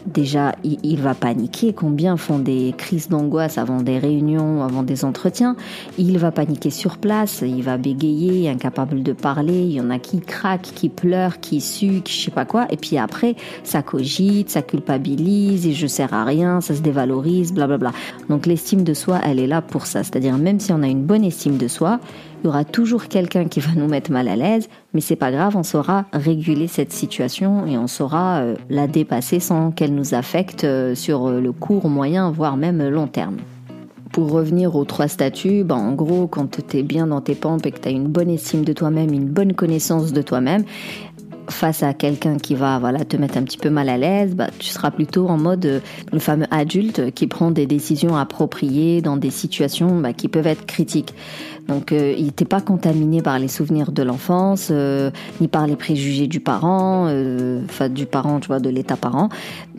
déjà, 0.06 0.54
il, 0.62 1.00
va 1.00 1.14
paniquer. 1.14 1.72
Combien 1.72 2.16
font 2.16 2.38
des 2.38 2.72
crises 2.78 3.08
d'angoisse 3.08 3.58
avant 3.58 3.82
des 3.82 3.98
réunions, 3.98 4.62
avant 4.62 4.84
des 4.84 5.04
entretiens? 5.04 5.56
Il 5.98 6.16
va 6.18 6.30
paniquer 6.30 6.70
sur 6.70 6.98
place, 6.98 7.42
il 7.44 7.64
va 7.64 7.78
bégayer, 7.78 8.48
incapable 8.48 9.02
de 9.02 9.12
parler. 9.12 9.60
Il 9.62 9.72
y 9.72 9.80
en 9.80 9.90
a 9.90 9.98
qui 9.98 10.20
craquent, 10.20 10.70
qui 10.72 10.88
pleurent, 10.88 11.40
qui 11.40 11.60
suent, 11.60 12.02
qui 12.02 12.12
je 12.12 12.26
sais 12.26 12.30
pas 12.30 12.44
quoi. 12.44 12.68
Et 12.70 12.76
puis 12.76 12.96
après, 12.96 13.34
ça 13.64 13.82
cogite, 13.82 14.50
ça 14.50 14.62
culpabilise, 14.62 15.66
et 15.66 15.72
je 15.72 15.88
sers 15.88 16.14
à 16.14 16.24
rien, 16.24 16.60
ça 16.60 16.76
se 16.76 16.80
dévalorise, 16.80 17.52
blablabla. 17.52 17.90
Donc 18.28 18.46
l'estime 18.46 18.84
de 18.84 18.94
soi, 18.94 19.20
elle 19.24 19.40
est 19.40 19.48
là 19.48 19.62
pour 19.62 19.86
ça. 19.86 20.04
C'est-à-dire 20.04 20.38
même 20.38 20.60
si 20.60 20.72
on 20.72 20.82
a 20.84 20.86
une 20.86 21.02
bonne 21.02 21.24
estime 21.24 21.56
de 21.56 21.66
soi, 21.66 21.98
il 22.42 22.46
y 22.46 22.48
aura 22.48 22.64
toujours 22.64 23.08
quelqu'un 23.08 23.44
qui 23.44 23.60
va 23.60 23.72
nous 23.76 23.86
mettre 23.86 24.10
mal 24.10 24.28
à 24.28 24.36
l'aise, 24.36 24.68
mais 24.94 25.00
c'est 25.00 25.16
pas 25.16 25.30
grave, 25.30 25.56
on 25.56 25.62
saura 25.62 26.06
réguler 26.12 26.68
cette 26.68 26.92
situation 26.92 27.66
et 27.66 27.76
on 27.76 27.86
saura 27.86 28.40
euh, 28.40 28.54
la 28.70 28.86
dépasser 28.86 29.40
sans 29.40 29.70
qu'elle 29.70 29.94
nous 29.94 30.14
affecte 30.14 30.64
euh, 30.64 30.94
sur 30.94 31.26
euh, 31.26 31.40
le 31.40 31.52
court, 31.52 31.88
moyen, 31.88 32.30
voire 32.30 32.56
même 32.56 32.88
long 32.88 33.06
terme. 33.06 33.36
Pour 34.12 34.32
revenir 34.32 34.74
aux 34.74 34.84
trois 34.84 35.06
statuts, 35.06 35.62
ben 35.62 35.76
en 35.76 35.92
gros, 35.92 36.26
quand 36.26 36.58
tu 36.66 36.78
es 36.78 36.82
bien 36.82 37.06
dans 37.06 37.20
tes 37.20 37.36
pompes 37.36 37.64
et 37.66 37.70
que 37.70 37.78
tu 37.78 37.88
as 37.88 37.92
une 37.92 38.08
bonne 38.08 38.30
estime 38.30 38.64
de 38.64 38.72
toi-même, 38.72 39.12
une 39.12 39.28
bonne 39.28 39.52
connaissance 39.52 40.12
de 40.12 40.22
toi-même, 40.22 40.64
face 41.50 41.82
à 41.82 41.94
quelqu'un 41.94 42.38
qui 42.38 42.54
va 42.54 42.78
voilà 42.78 43.04
te 43.04 43.16
mettre 43.16 43.36
un 43.36 43.42
petit 43.42 43.58
peu 43.58 43.70
mal 43.70 43.88
à 43.88 43.98
l'aise, 43.98 44.34
bah, 44.34 44.48
tu 44.58 44.68
seras 44.68 44.90
plutôt 44.90 45.28
en 45.28 45.36
mode 45.36 45.66
euh, 45.66 45.80
le 46.12 46.18
fameux 46.18 46.46
adulte 46.50 47.12
qui 47.12 47.26
prend 47.26 47.50
des 47.50 47.66
décisions 47.66 48.16
appropriées 48.16 49.02
dans 49.02 49.16
des 49.16 49.30
situations 49.30 50.00
bah, 50.00 50.12
qui 50.12 50.28
peuvent 50.28 50.46
être 50.46 50.66
critiques. 50.66 51.14
Donc 51.68 51.92
euh, 51.92 52.14
il 52.16 52.24
n'était 52.24 52.44
pas 52.44 52.60
contaminé 52.60 53.22
par 53.22 53.38
les 53.38 53.48
souvenirs 53.48 53.92
de 53.92 54.02
l'enfance, 54.02 54.68
euh, 54.70 55.10
ni 55.40 55.48
par 55.48 55.66
les 55.66 55.76
préjugés 55.76 56.26
du 56.26 56.40
parent, 56.40 57.04
enfin 57.64 57.88
du 57.88 58.06
parent, 58.06 58.40
tu 58.40 58.48
vois, 58.48 58.60
de 58.60 58.70
l'état 58.70 58.96
parent, 58.96 59.28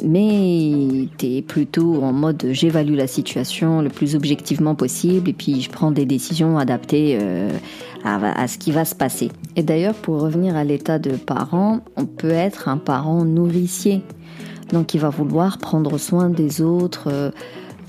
mais 0.04 1.08
tu 1.18 1.26
es 1.26 1.42
plutôt 1.42 2.02
en 2.04 2.14
mode 2.14 2.48
j'évalue 2.52 2.96
la 2.96 3.08
situation 3.08 3.82
le 3.82 3.90
plus 3.90 4.16
objectivement 4.16 4.76
possible 4.76 5.30
et 5.30 5.34
puis 5.34 5.62
je 5.62 5.70
prends 5.70 5.92
des 5.92 6.06
décisions 6.06 6.58
adaptées 6.58 7.18
à, 8.04 8.48
ce 8.48 8.58
qui 8.58 8.72
va 8.72 8.86
se 8.86 8.96
passer. 8.96 9.32
Et 9.56 9.64
d'ailleurs, 9.64 9.96
pour 9.96 10.22
revenir 10.22 10.56
à 10.56 10.64
l'état 10.64 11.00
de 11.00 11.12
parent, 11.12 11.82
on 11.96 12.06
peut 12.06 12.32
être 12.32 12.68
un 12.68 12.78
parent 12.78 13.24
nourricier. 13.24 14.02
Donc 14.72 14.94
il 14.94 15.00
va 15.00 15.10
vouloir 15.10 15.58
prendre 15.58 15.98
soin 15.98 16.30
des 16.30 16.62
autres, 16.62 17.10
euh, 17.12 17.32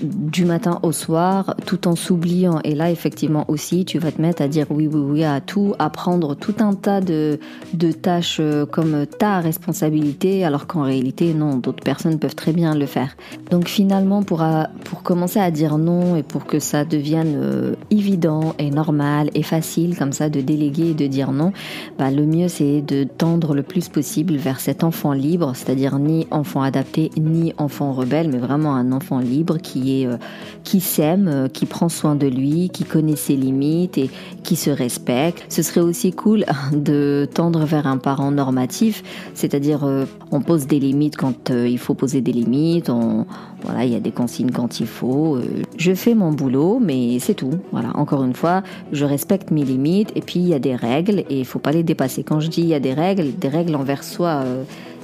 du 0.03 0.45
matin 0.45 0.79
au 0.83 0.91
soir 0.91 1.55
tout 1.65 1.87
en 1.87 1.95
s'oubliant. 1.95 2.59
Et 2.63 2.75
là, 2.75 2.91
effectivement 2.91 3.45
aussi, 3.47 3.85
tu 3.85 3.99
vas 3.99 4.11
te 4.11 4.21
mettre 4.21 4.41
à 4.41 4.47
dire 4.47 4.67
oui, 4.69 4.87
oui, 4.87 4.99
oui 4.99 5.23
à 5.23 5.41
tout, 5.41 5.73
à 5.79 5.89
prendre 5.89 6.35
tout 6.35 6.55
un 6.59 6.73
tas 6.73 7.01
de, 7.01 7.39
de 7.73 7.91
tâches 7.91 8.37
euh, 8.39 8.65
comme 8.65 9.05
ta 9.05 9.39
responsabilité, 9.39 10.45
alors 10.45 10.67
qu'en 10.67 10.83
réalité, 10.83 11.33
non, 11.33 11.57
d'autres 11.57 11.83
personnes 11.83 12.19
peuvent 12.19 12.35
très 12.35 12.53
bien 12.53 12.75
le 12.75 12.85
faire. 12.85 13.15
Donc 13.51 13.67
finalement, 13.67 14.23
pour, 14.23 14.43
pour 14.83 15.03
commencer 15.03 15.39
à 15.39 15.51
dire 15.51 15.77
non 15.77 16.15
et 16.15 16.23
pour 16.23 16.45
que 16.45 16.59
ça 16.59 16.85
devienne 16.85 17.35
euh, 17.35 17.75
évident 17.89 18.55
et 18.59 18.69
normal 18.69 19.29
et 19.33 19.43
facile 19.43 19.97
comme 19.97 20.11
ça 20.11 20.29
de 20.29 20.41
déléguer 20.41 20.89
et 20.89 20.93
de 20.93 21.07
dire 21.07 21.31
non, 21.31 21.53
bah, 21.97 22.11
le 22.11 22.25
mieux 22.25 22.47
c'est 22.47 22.81
de 22.81 23.03
tendre 23.03 23.53
le 23.53 23.63
plus 23.63 23.89
possible 23.89 24.35
vers 24.35 24.59
cet 24.59 24.83
enfant 24.83 25.13
libre, 25.13 25.53
c'est-à-dire 25.55 25.99
ni 25.99 26.27
enfant 26.31 26.61
adapté, 26.61 27.11
ni 27.17 27.53
enfant 27.57 27.93
rebelle, 27.93 28.29
mais 28.29 28.37
vraiment 28.37 28.75
un 28.75 28.91
enfant 28.91 29.19
libre 29.19 29.57
qui 29.57 29.91
est 29.91 29.92
est 30.01 30.07
qui 30.63 30.79
s'aime, 30.79 31.49
qui 31.51 31.65
prend 31.65 31.89
soin 31.89 32.15
de 32.15 32.27
lui, 32.27 32.69
qui 32.69 32.83
connaît 32.83 33.15
ses 33.15 33.35
limites 33.35 33.97
et 33.97 34.09
qui 34.43 34.55
se 34.55 34.69
respecte. 34.69 35.45
Ce 35.49 35.61
serait 35.61 35.81
aussi 35.81 36.11
cool 36.11 36.45
de 36.71 37.27
tendre 37.33 37.65
vers 37.65 37.87
un 37.87 37.97
parent 37.97 38.31
normatif, 38.31 39.03
c'est-à-dire 39.33 39.87
on 40.31 40.41
pose 40.41 40.67
des 40.67 40.79
limites 40.79 41.17
quand 41.17 41.49
il 41.49 41.77
faut 41.77 41.93
poser 41.93 42.21
des 42.21 42.31
limites, 42.31 42.89
voilà, 43.63 43.85
il 43.85 43.93
y 43.93 43.95
a 43.95 43.99
des 43.99 44.11
consignes 44.11 44.51
quand 44.51 44.79
il 44.79 44.87
faut. 44.87 45.39
je 45.77 45.93
fais 45.93 46.13
mon 46.13 46.31
boulot, 46.31 46.79
mais 46.81 47.19
c'est 47.19 47.33
tout. 47.33 47.53
Voilà, 47.71 47.95
encore 47.95 48.23
une 48.23 48.33
fois, 48.33 48.63
je 48.91 49.05
respecte 49.05 49.51
mes 49.51 49.63
limites 49.63 50.11
et 50.15 50.21
puis 50.21 50.39
il 50.39 50.47
y 50.47 50.53
a 50.53 50.59
des 50.59 50.75
règles 50.75 51.23
et 51.29 51.39
il 51.39 51.45
faut 51.45 51.59
pas 51.59 51.71
les 51.71 51.83
dépasser. 51.83 52.23
Quand 52.23 52.39
je 52.39 52.49
dis 52.49 52.61
il 52.61 52.67
y 52.67 52.73
a 52.73 52.79
des 52.79 52.93
règles, 52.93 53.37
des 53.37 53.47
règles 53.47 53.75
envers 53.75 54.03
soi. 54.03 54.43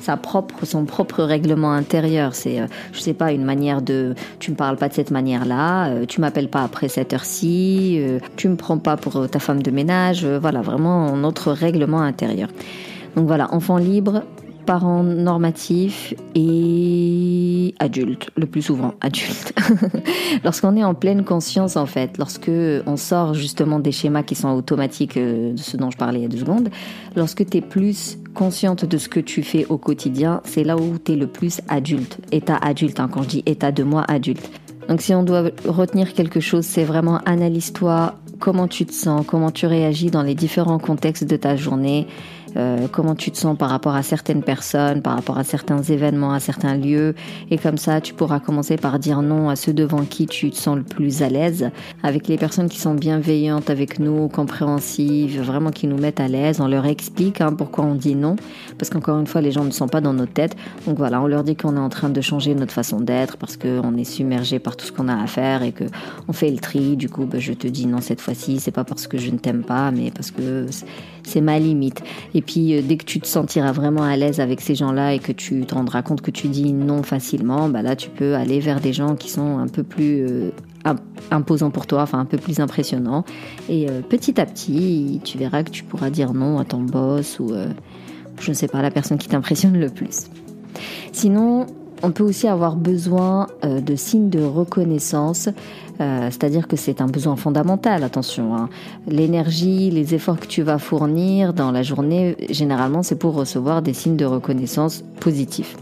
Sa 0.01 0.17
propre, 0.17 0.65
son 0.65 0.85
propre 0.85 1.23
règlement 1.23 1.71
intérieur. 1.71 2.35
C'est, 2.35 2.61
je 2.91 2.99
sais 2.99 3.13
pas, 3.13 3.31
une 3.31 3.43
manière 3.43 3.81
de, 3.81 4.15
tu 4.39 4.51
me 4.51 4.55
parles 4.55 4.77
pas 4.77 4.89
de 4.89 4.93
cette 4.93 5.11
manière-là, 5.11 6.05
tu 6.07 6.21
m'appelles 6.21 6.49
pas 6.49 6.63
après 6.63 6.87
cette 6.87 7.13
heure-ci, 7.13 8.01
tu 8.35 8.49
me 8.49 8.55
prends 8.55 8.77
pas 8.77 8.97
pour 8.97 9.29
ta 9.29 9.39
femme 9.39 9.61
de 9.61 9.71
ménage, 9.71 10.25
voilà, 10.25 10.61
vraiment 10.61 11.15
notre 11.15 11.51
règlement 11.51 12.01
intérieur. 12.01 12.49
Donc 13.15 13.27
voilà, 13.27 13.53
enfant 13.53 13.77
libre, 13.77 14.23
parents 14.69 15.01
normatifs 15.01 16.13
et 16.35 17.73
adultes, 17.79 18.29
le 18.37 18.45
plus 18.45 18.61
souvent 18.61 18.93
adultes. 19.01 19.51
Lorsqu'on 20.43 20.75
est 20.77 20.83
en 20.83 20.93
pleine 20.93 21.23
conscience, 21.23 21.75
en 21.75 21.87
fait, 21.87 22.19
lorsque 22.19 22.51
on 22.85 22.95
sort 22.95 23.33
justement 23.33 23.79
des 23.79 23.91
schémas 23.91 24.21
qui 24.21 24.35
sont 24.35 24.49
automatiques, 24.49 25.17
euh, 25.17 25.53
de 25.53 25.57
ce 25.57 25.75
dont 25.75 25.89
je 25.89 25.97
parlais 25.97 26.19
il 26.19 26.21
y 26.21 26.25
a 26.25 26.27
deux 26.27 26.37
secondes, 26.37 26.69
lorsque 27.15 27.49
tu 27.49 27.57
es 27.57 27.61
plus 27.61 28.19
consciente 28.35 28.85
de 28.85 28.97
ce 28.99 29.09
que 29.09 29.19
tu 29.19 29.41
fais 29.41 29.65
au 29.69 29.79
quotidien, 29.79 30.41
c'est 30.43 30.63
là 30.63 30.77
où 30.77 30.99
tu 31.03 31.13
es 31.13 31.15
le 31.15 31.25
plus 31.25 31.61
adulte, 31.67 32.19
état 32.31 32.57
adulte, 32.57 32.99
hein, 32.99 33.09
quand 33.11 33.23
je 33.23 33.29
dis 33.29 33.43
état 33.47 33.71
de 33.71 33.81
moi 33.81 34.05
adulte. 34.07 34.51
Donc 34.87 35.01
si 35.01 35.15
on 35.15 35.23
doit 35.23 35.49
retenir 35.67 36.13
quelque 36.13 36.39
chose, 36.39 36.63
c'est 36.63 36.83
vraiment 36.83 37.17
analyse-toi, 37.25 38.13
comment 38.39 38.67
tu 38.67 38.85
te 38.85 38.93
sens, 38.93 39.25
comment 39.25 39.49
tu 39.49 39.65
réagis 39.65 40.11
dans 40.11 40.23
les 40.23 40.35
différents 40.35 40.79
contextes 40.79 41.25
de 41.25 41.37
ta 41.37 41.55
journée 41.55 42.05
euh, 42.55 42.87
comment 42.91 43.15
tu 43.15 43.31
te 43.31 43.37
sens 43.37 43.57
par 43.57 43.69
rapport 43.69 43.95
à 43.95 44.03
certaines 44.03 44.43
personnes, 44.43 45.01
par 45.01 45.15
rapport 45.15 45.37
à 45.37 45.43
certains 45.43 45.81
événements, 45.81 46.33
à 46.33 46.39
certains 46.39 46.75
lieux. 46.75 47.15
Et 47.51 47.57
comme 47.57 47.77
ça, 47.77 48.01
tu 48.01 48.13
pourras 48.13 48.39
commencer 48.39 48.77
par 48.77 48.99
dire 48.99 49.21
non 49.21 49.49
à 49.49 49.55
ceux 49.55 49.73
devant 49.73 50.03
qui 50.03 50.27
tu 50.27 50.49
te 50.51 50.57
sens 50.57 50.77
le 50.77 50.83
plus 50.83 51.21
à 51.21 51.29
l'aise, 51.29 51.69
avec 52.03 52.27
les 52.27 52.37
personnes 52.37 52.69
qui 52.69 52.79
sont 52.79 52.93
bienveillantes 52.93 53.69
avec 53.69 53.99
nous, 53.99 54.27
compréhensives, 54.27 55.41
vraiment 55.41 55.71
qui 55.71 55.87
nous 55.87 55.97
mettent 55.97 56.19
à 56.19 56.27
l'aise. 56.27 56.61
On 56.61 56.67
leur 56.67 56.85
explique 56.85 57.41
hein, 57.41 57.53
pourquoi 57.53 57.85
on 57.85 57.95
dit 57.95 58.15
non, 58.15 58.35
parce 58.77 58.89
qu'encore 58.89 59.19
une 59.19 59.27
fois, 59.27 59.41
les 59.41 59.51
gens 59.51 59.63
ne 59.63 59.71
sont 59.71 59.87
pas 59.87 60.01
dans 60.01 60.13
notre 60.13 60.33
tête. 60.33 60.55
Donc 60.85 60.97
voilà, 60.97 61.21
on 61.21 61.27
leur 61.27 61.43
dit 61.43 61.55
qu'on 61.55 61.75
est 61.75 61.79
en 61.79 61.89
train 61.89 62.09
de 62.09 62.21
changer 62.21 62.55
notre 62.55 62.73
façon 62.73 63.01
d'être 63.01 63.37
parce 63.37 63.57
qu'on 63.57 63.95
est 63.97 64.03
submergé 64.03 64.59
par 64.59 64.75
tout 64.75 64.85
ce 64.85 64.91
qu'on 64.91 65.07
a 65.07 65.21
à 65.21 65.27
faire 65.27 65.63
et 65.63 65.71
que 65.71 65.85
on 66.27 66.33
fait 66.33 66.51
le 66.51 66.57
tri. 66.57 66.95
Du 66.95 67.09
coup, 67.09 67.25
ben, 67.25 67.39
je 67.39 67.53
te 67.53 67.67
dis 67.67 67.87
non 67.87 68.01
cette 68.01 68.21
fois-ci. 68.21 68.59
C'est 68.59 68.71
pas 68.71 68.83
parce 68.83 69.07
que 69.07 69.17
je 69.17 69.31
ne 69.31 69.37
t'aime 69.37 69.63
pas, 69.63 69.91
mais 69.91 70.11
parce 70.11 70.31
que 70.31 70.67
c'est 71.29 71.41
ma 71.41 71.59
limite. 71.59 72.01
Et 72.33 72.41
puis 72.41 72.75
euh, 72.75 72.81
dès 72.81 72.97
que 72.97 73.05
tu 73.05 73.19
te 73.19 73.27
sentiras 73.27 73.71
vraiment 73.71 74.03
à 74.03 74.17
l'aise 74.17 74.39
avec 74.39 74.61
ces 74.61 74.75
gens-là 74.75 75.13
et 75.13 75.19
que 75.19 75.31
tu 75.31 75.65
te 75.65 75.75
rendras 75.75 76.01
compte 76.01 76.21
que 76.21 76.31
tu 76.31 76.47
dis 76.47 76.73
non 76.73 77.03
facilement, 77.03 77.69
bah 77.69 77.81
là 77.81 77.95
tu 77.95 78.09
peux 78.09 78.35
aller 78.35 78.59
vers 78.59 78.81
des 78.81 78.93
gens 78.93 79.15
qui 79.15 79.29
sont 79.29 79.59
un 79.59 79.67
peu 79.67 79.83
plus 79.83 80.25
euh, 80.25 80.51
imposants 81.31 81.69
pour 81.69 81.87
toi, 81.87 82.01
enfin 82.01 82.19
un 82.19 82.25
peu 82.25 82.37
plus 82.37 82.59
impressionnants. 82.59 83.23
Et 83.69 83.89
euh, 83.89 84.01
petit 84.01 84.41
à 84.41 84.45
petit, 84.45 85.21
tu 85.23 85.37
verras 85.37 85.63
que 85.63 85.71
tu 85.71 85.83
pourras 85.83 86.09
dire 86.09 86.33
non 86.33 86.59
à 86.59 86.65
ton 86.65 86.81
boss 86.81 87.39
ou 87.39 87.53
je 88.39 88.49
ne 88.49 88.55
sais 88.55 88.67
pas 88.67 88.81
la 88.81 88.91
personne 88.91 89.17
qui 89.17 89.27
t'impressionne 89.27 89.79
le 89.79 89.89
plus. 89.89 90.29
Sinon, 91.11 91.65
on 92.03 92.11
peut 92.11 92.23
aussi 92.23 92.47
avoir 92.47 92.75
besoin 92.75 93.47
de 93.63 93.95
signes 93.95 94.29
de 94.29 94.41
reconnaissance 94.41 95.49
euh, 96.01 96.27
c'est-à-dire 96.31 96.67
que 96.67 96.77
c'est 96.77 97.01
un 97.01 97.07
besoin 97.07 97.35
fondamental, 97.35 98.03
attention. 98.03 98.55
Hein. 98.55 98.69
L'énergie, 99.07 99.91
les 99.91 100.15
efforts 100.15 100.39
que 100.39 100.47
tu 100.47 100.61
vas 100.61 100.77
fournir 100.77 101.53
dans 101.53 101.71
la 101.71 101.83
journée, 101.83 102.37
généralement, 102.49 103.03
c'est 103.03 103.17
pour 103.17 103.33
recevoir 103.33 103.81
des 103.81 103.93
signes 103.93 104.15
de 104.15 104.25
reconnaissance 104.25 105.03
positifs. 105.19 105.75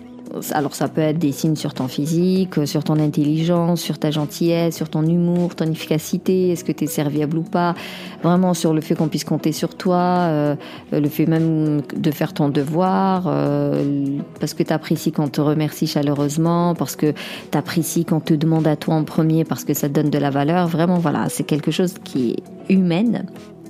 Alors 0.51 0.75
ça 0.75 0.88
peut 0.88 1.01
être 1.01 1.19
des 1.19 1.31
signes 1.31 1.55
sur 1.55 1.74
ton 1.74 1.88
physique, 1.88 2.67
sur 2.67 2.84
ton 2.84 3.00
intelligence, 3.00 3.81
sur 3.81 3.98
ta 3.98 4.12
gentillesse, 4.12 4.75
sur 4.75 4.89
ton 4.89 5.03
humour, 5.03 5.55
ton 5.55 5.65
efficacité, 5.65 6.50
est-ce 6.50 6.63
que 6.63 6.72
tu 6.72 6.84
es 6.84 6.88
serviable 6.88 7.38
ou 7.38 7.43
pas, 7.43 7.75
vraiment 8.24 8.53
sur 8.53 8.74
le 8.74 8.81
fait 8.81 8.96
qu'on 8.96 9.07
puisse 9.07 9.24
compter 9.24 9.51
sur 9.51 9.75
toi, 9.75 9.98
euh, 9.98 10.55
le 10.91 11.07
fait 11.10 11.25
même 11.25 11.81
de 11.96 12.12
faire 12.12 12.34
ton 12.34 12.50
devoir, 12.50 13.24
euh, 13.27 14.17
parce 14.39 14.53
que 14.53 14.63
tu 14.63 14.74
apprécies 14.74 15.12
qu'on 15.12 15.27
te 15.29 15.41
remercie 15.41 15.88
chaleureusement, 15.88 16.75
parce 16.75 16.96
que 16.96 17.13
tu 17.51 17.57
apprécies 17.57 18.05
qu'on 18.05 18.19
te 18.19 18.34
demande 18.34 18.67
à 18.67 18.75
toi 18.75 18.96
en 18.96 19.03
premier, 19.03 19.43
parce 19.43 19.63
que 19.63 19.74
ça 19.74 19.88
te 19.88 19.93
donne 19.93 20.10
de 20.10 20.17
la 20.17 20.29
valeur, 20.29 20.67
vraiment 20.67 20.98
voilà, 20.98 21.29
c'est 21.29 21.43
quelque 21.43 21.72
chose 21.72 21.96
qui 22.03 22.31
est 22.31 22.74
humaine 22.74 23.25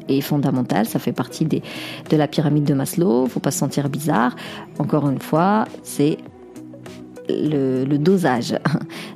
et 0.09 0.21
fondamental, 0.21 0.85
ça 0.85 0.99
fait 0.99 1.11
partie 1.11 1.45
de 1.45 1.61
la 2.17 2.27
pyramide 2.27 2.63
de 2.63 2.73
Maslow, 2.73 3.27
faut 3.27 3.39
pas 3.39 3.51
se 3.51 3.59
sentir 3.59 3.89
bizarre. 3.89 4.35
Encore 4.79 5.09
une 5.09 5.19
fois, 5.19 5.65
c'est 5.83 6.17
le, 7.29 7.97
dosage. 7.97 8.57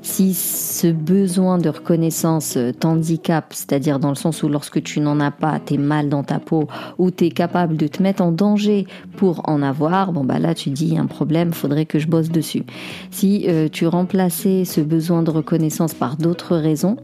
Si 0.03 0.33
ce 0.33 0.87
besoin 0.87 1.57
de 1.57 1.69
reconnaissance 1.69 2.57
t'handicape, 2.79 3.53
c'est-à-dire 3.53 3.99
dans 3.99 4.09
le 4.09 4.15
sens 4.15 4.43
où 4.43 4.49
lorsque 4.49 4.81
tu 4.81 4.99
n'en 4.99 5.19
as 5.19 5.31
pas, 5.31 5.59
tu 5.63 5.75
es 5.75 5.77
mal 5.77 6.09
dans 6.09 6.23
ta 6.23 6.39
peau, 6.39 6.67
ou 6.97 7.11
tu 7.11 7.25
es 7.25 7.29
capable 7.29 7.77
de 7.77 7.87
te 7.87 8.01
mettre 8.01 8.23
en 8.23 8.31
danger 8.31 8.87
pour 9.15 9.47
en 9.47 9.61
avoir, 9.61 10.11
bon 10.11 10.23
bah 10.23 10.39
là 10.39 10.55
tu 10.55 10.69
dis 10.71 10.97
un 10.97 11.05
problème, 11.05 11.53
faudrait 11.53 11.85
que 11.85 11.99
je 11.99 12.07
bosse 12.07 12.29
dessus. 12.29 12.63
Si 13.11 13.45
euh, 13.47 13.69
tu 13.71 13.87
remplaçais 13.87 14.65
ce 14.65 14.81
besoin 14.81 15.21
de 15.23 15.29
reconnaissance 15.29 15.93
par 15.93 16.17
d'autres 16.17 16.57
raisons, 16.57 16.97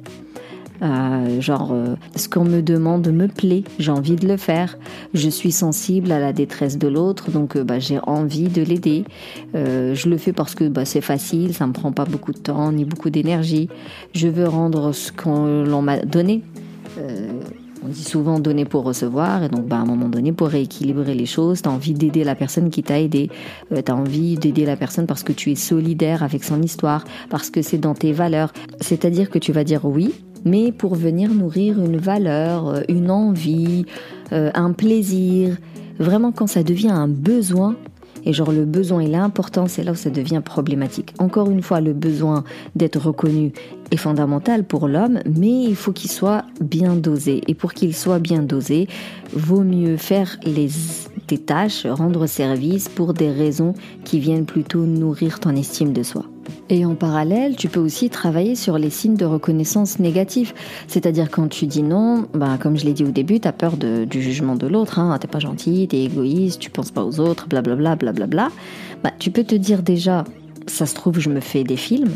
euh, 0.81 1.41
genre, 1.41 1.71
euh, 1.71 1.95
ce 2.15 2.29
qu'on 2.29 2.43
me 2.43 2.61
demande 2.61 3.07
me 3.07 3.27
plaît, 3.27 3.63
j'ai 3.79 3.91
envie 3.91 4.15
de 4.15 4.27
le 4.27 4.37
faire. 4.37 4.77
Je 5.13 5.29
suis 5.29 5.51
sensible 5.51 6.11
à 6.11 6.19
la 6.19 6.33
détresse 6.33 6.77
de 6.77 6.87
l'autre, 6.87 7.31
donc 7.31 7.55
euh, 7.55 7.63
bah, 7.63 7.79
j'ai 7.79 7.99
envie 8.03 8.49
de 8.49 8.61
l'aider. 8.61 9.05
je 9.53 10.09
le 10.09 10.17
fais 10.17 10.33
parce 10.33 10.55
que 10.55 10.67
bah, 10.67 10.85
c'est 10.85 11.01
facile, 11.01 11.53
ça 11.53 11.67
me 11.67 11.73
prend 11.73 11.91
pas 11.91 12.05
beaucoup 12.05 12.31
de 12.31 12.37
temps 12.37 12.71
ni 12.71 12.85
beaucoup 12.85 13.09
d'énergie. 13.09 13.69
Je 14.13 14.27
veux 14.27 14.47
rendre 14.47 14.91
ce 14.91 15.11
qu'on 15.11 15.81
m'a 15.81 15.99
donné. 15.99 16.43
on 17.83 17.87
dit 17.87 18.03
souvent 18.03 18.39
donner 18.39 18.65
pour 18.65 18.83
recevoir, 18.83 19.43
et 19.43 19.49
donc 19.49 19.65
bah, 19.65 19.77
à 19.77 19.79
un 19.79 19.85
moment 19.85 20.09
donné, 20.09 20.31
pour 20.31 20.47
rééquilibrer 20.49 21.15
les 21.15 21.25
choses, 21.25 21.61
tu 21.61 21.69
as 21.69 21.71
envie 21.71 21.93
d'aider 21.93 22.23
la 22.23 22.35
personne 22.35 22.69
qui 22.69 22.83
t'a 22.83 22.99
aidé. 22.99 23.29
tu 23.71 23.91
as 23.91 23.95
envie 23.95 24.35
d'aider 24.35 24.65
la 24.65 24.75
personne 24.75 25.07
parce 25.07 25.23
que 25.23 25.33
tu 25.33 25.51
es 25.51 25.55
solidaire 25.55 26.23
avec 26.23 26.43
son 26.43 26.61
histoire, 26.61 27.03
parce 27.29 27.49
que 27.49 27.61
c'est 27.61 27.77
dans 27.77 27.95
tes 27.95 28.11
valeurs. 28.13 28.53
C'est-à-dire 28.81 29.29
que 29.29 29.39
tu 29.39 29.51
vas 29.51 29.63
dire 29.63 29.85
oui, 29.85 30.13
mais 30.45 30.71
pour 30.71 30.95
venir 30.95 31.33
nourrir 31.33 31.79
une 31.83 31.97
valeur, 31.97 32.81
une 32.87 33.11
envie, 33.11 33.85
euh, 34.33 34.51
un 34.53 34.71
plaisir. 34.71 35.57
Vraiment, 35.99 36.31
quand 36.31 36.47
ça 36.47 36.63
devient 36.63 36.89
un 36.89 37.07
besoin, 37.07 37.75
et 38.25 38.33
genre 38.33 38.51
le 38.51 38.65
besoin 38.65 38.99
est 38.99 39.07
l'important, 39.07 39.67
c'est 39.67 39.83
là 39.83 39.93
où 39.93 39.95
ça 39.95 40.09
devient 40.09 40.41
problématique. 40.43 41.13
Encore 41.17 41.49
une 41.49 41.61
fois, 41.61 41.79
le 41.79 41.93
besoin 41.93 42.43
d'être 42.75 42.99
reconnu 42.99 43.53
est 43.89 43.97
fondamental 43.97 44.65
pour 44.65 44.89
l'homme, 44.89 45.19
mais 45.25 45.63
il 45.63 45.75
faut 45.75 45.93
qu'il 45.93 46.11
soit 46.11 46.43
bien 46.59 46.95
dosé. 46.95 47.41
Et 47.47 47.53
pour 47.53 47.73
qu'il 47.73 47.95
soit 47.95 48.19
bien 48.19 48.41
dosé, 48.41 48.89
vaut 49.33 49.63
mieux 49.63 49.95
faire 49.95 50.37
les, 50.43 50.69
tes 51.25 51.37
tâches, 51.37 51.85
rendre 51.85 52.27
service 52.27 52.89
pour 52.89 53.13
des 53.13 53.31
raisons 53.31 53.73
qui 54.03 54.19
viennent 54.19 54.45
plutôt 54.45 54.85
nourrir 54.85 55.39
ton 55.39 55.55
estime 55.55 55.93
de 55.93 56.03
soi. 56.03 56.25
Et 56.69 56.85
en 56.85 56.95
parallèle, 56.95 57.55
tu 57.55 57.69
peux 57.69 57.79
aussi 57.79 58.09
travailler 58.09 58.55
sur 58.55 58.77
les 58.77 58.89
signes 58.89 59.15
de 59.15 59.25
reconnaissance 59.25 59.99
négatifs. 59.99 60.53
C'est-à-dire 60.87 61.29
quand 61.31 61.47
tu 61.47 61.65
dis 61.65 61.83
non, 61.83 62.27
bah, 62.33 62.57
comme 62.59 62.77
je 62.77 62.85
l'ai 62.85 62.93
dit 62.93 63.03
au 63.03 63.11
début, 63.11 63.39
tu 63.39 63.47
as 63.47 63.53
peur 63.53 63.77
du 63.77 64.21
jugement 64.21 64.55
de 64.55 64.67
l'autre. 64.67 64.99
Hein, 64.99 65.17
t'es 65.19 65.27
pas 65.27 65.39
gentil, 65.39 65.87
t'es 65.87 66.03
égoïste, 66.03 66.59
tu 66.59 66.69
penses 66.69 66.91
pas 66.91 67.03
aux 67.03 67.19
autres, 67.19 67.47
blablabla. 67.47 67.95
Bla, 67.95 68.11
bla, 68.11 68.27
bla, 68.27 68.49
bah, 69.03 69.11
tu 69.17 69.31
peux 69.31 69.43
te 69.43 69.55
dire 69.55 69.81
déjà, 69.81 70.23
ça 70.67 70.85
se 70.85 70.95
trouve, 70.95 71.19
je 71.19 71.29
me 71.29 71.39
fais 71.39 71.63
des 71.63 71.77
films. 71.77 72.11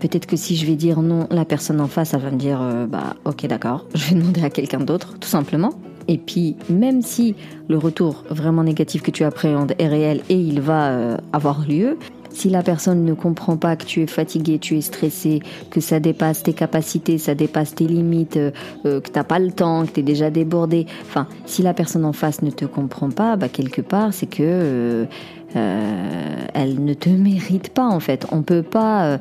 Peut-être 0.00 0.26
que 0.26 0.36
si 0.36 0.56
je 0.56 0.66
vais 0.66 0.76
dire 0.76 1.00
non, 1.02 1.26
la 1.30 1.44
personne 1.44 1.80
en 1.80 1.86
face, 1.86 2.14
elle 2.14 2.20
va 2.20 2.30
me 2.30 2.38
dire, 2.38 2.60
euh, 2.60 2.86
bah 2.86 3.16
ok 3.24 3.46
d'accord, 3.46 3.86
je 3.94 4.10
vais 4.10 4.20
demander 4.20 4.42
à 4.42 4.50
quelqu'un 4.50 4.80
d'autre, 4.80 5.16
tout 5.18 5.28
simplement. 5.28 5.70
Et 6.08 6.18
puis, 6.18 6.56
même 6.68 7.02
si 7.02 7.36
le 7.68 7.78
retour 7.78 8.24
vraiment 8.28 8.64
négatif 8.64 9.02
que 9.02 9.10
tu 9.10 9.22
appréhendes 9.22 9.74
est 9.78 9.86
réel 9.86 10.22
et 10.28 10.34
il 10.34 10.60
va 10.60 10.88
euh, 10.88 11.16
avoir 11.32 11.66
lieu, 11.66 11.96
si 12.32 12.50
la 12.50 12.62
personne 12.62 13.04
ne 13.04 13.14
comprend 13.14 13.56
pas 13.56 13.76
que 13.76 13.84
tu 13.84 14.02
es 14.02 14.06
fatigué, 14.06 14.58
tu 14.58 14.76
es 14.76 14.80
stressé, 14.80 15.40
que 15.70 15.80
ça 15.80 16.00
dépasse 16.00 16.42
tes 16.42 16.52
capacités, 16.52 17.18
ça 17.18 17.34
dépasse 17.34 17.74
tes 17.74 17.86
limites, 17.86 18.36
euh, 18.36 18.50
euh, 18.86 19.00
que 19.00 19.10
t'as 19.10 19.24
pas 19.24 19.38
le 19.38 19.52
temps, 19.52 19.84
que 19.86 19.92
tu 19.92 20.00
es 20.00 20.02
déjà 20.02 20.30
débordé, 20.30 20.86
enfin, 21.02 21.26
si 21.46 21.62
la 21.62 21.74
personne 21.74 22.04
en 22.04 22.12
face 22.12 22.42
ne 22.42 22.50
te 22.50 22.64
comprend 22.64 23.10
pas, 23.10 23.36
bah 23.36 23.48
quelque 23.48 23.82
part, 23.82 24.12
c'est 24.12 24.26
que 24.26 25.06
euh, 25.54 26.46
elle 26.54 26.82
ne 26.82 26.94
te 26.94 27.10
mérite 27.10 27.70
pas 27.70 27.86
en 27.86 28.00
fait. 28.00 28.26
On 28.32 28.42
peut 28.42 28.62
pas 28.62 29.18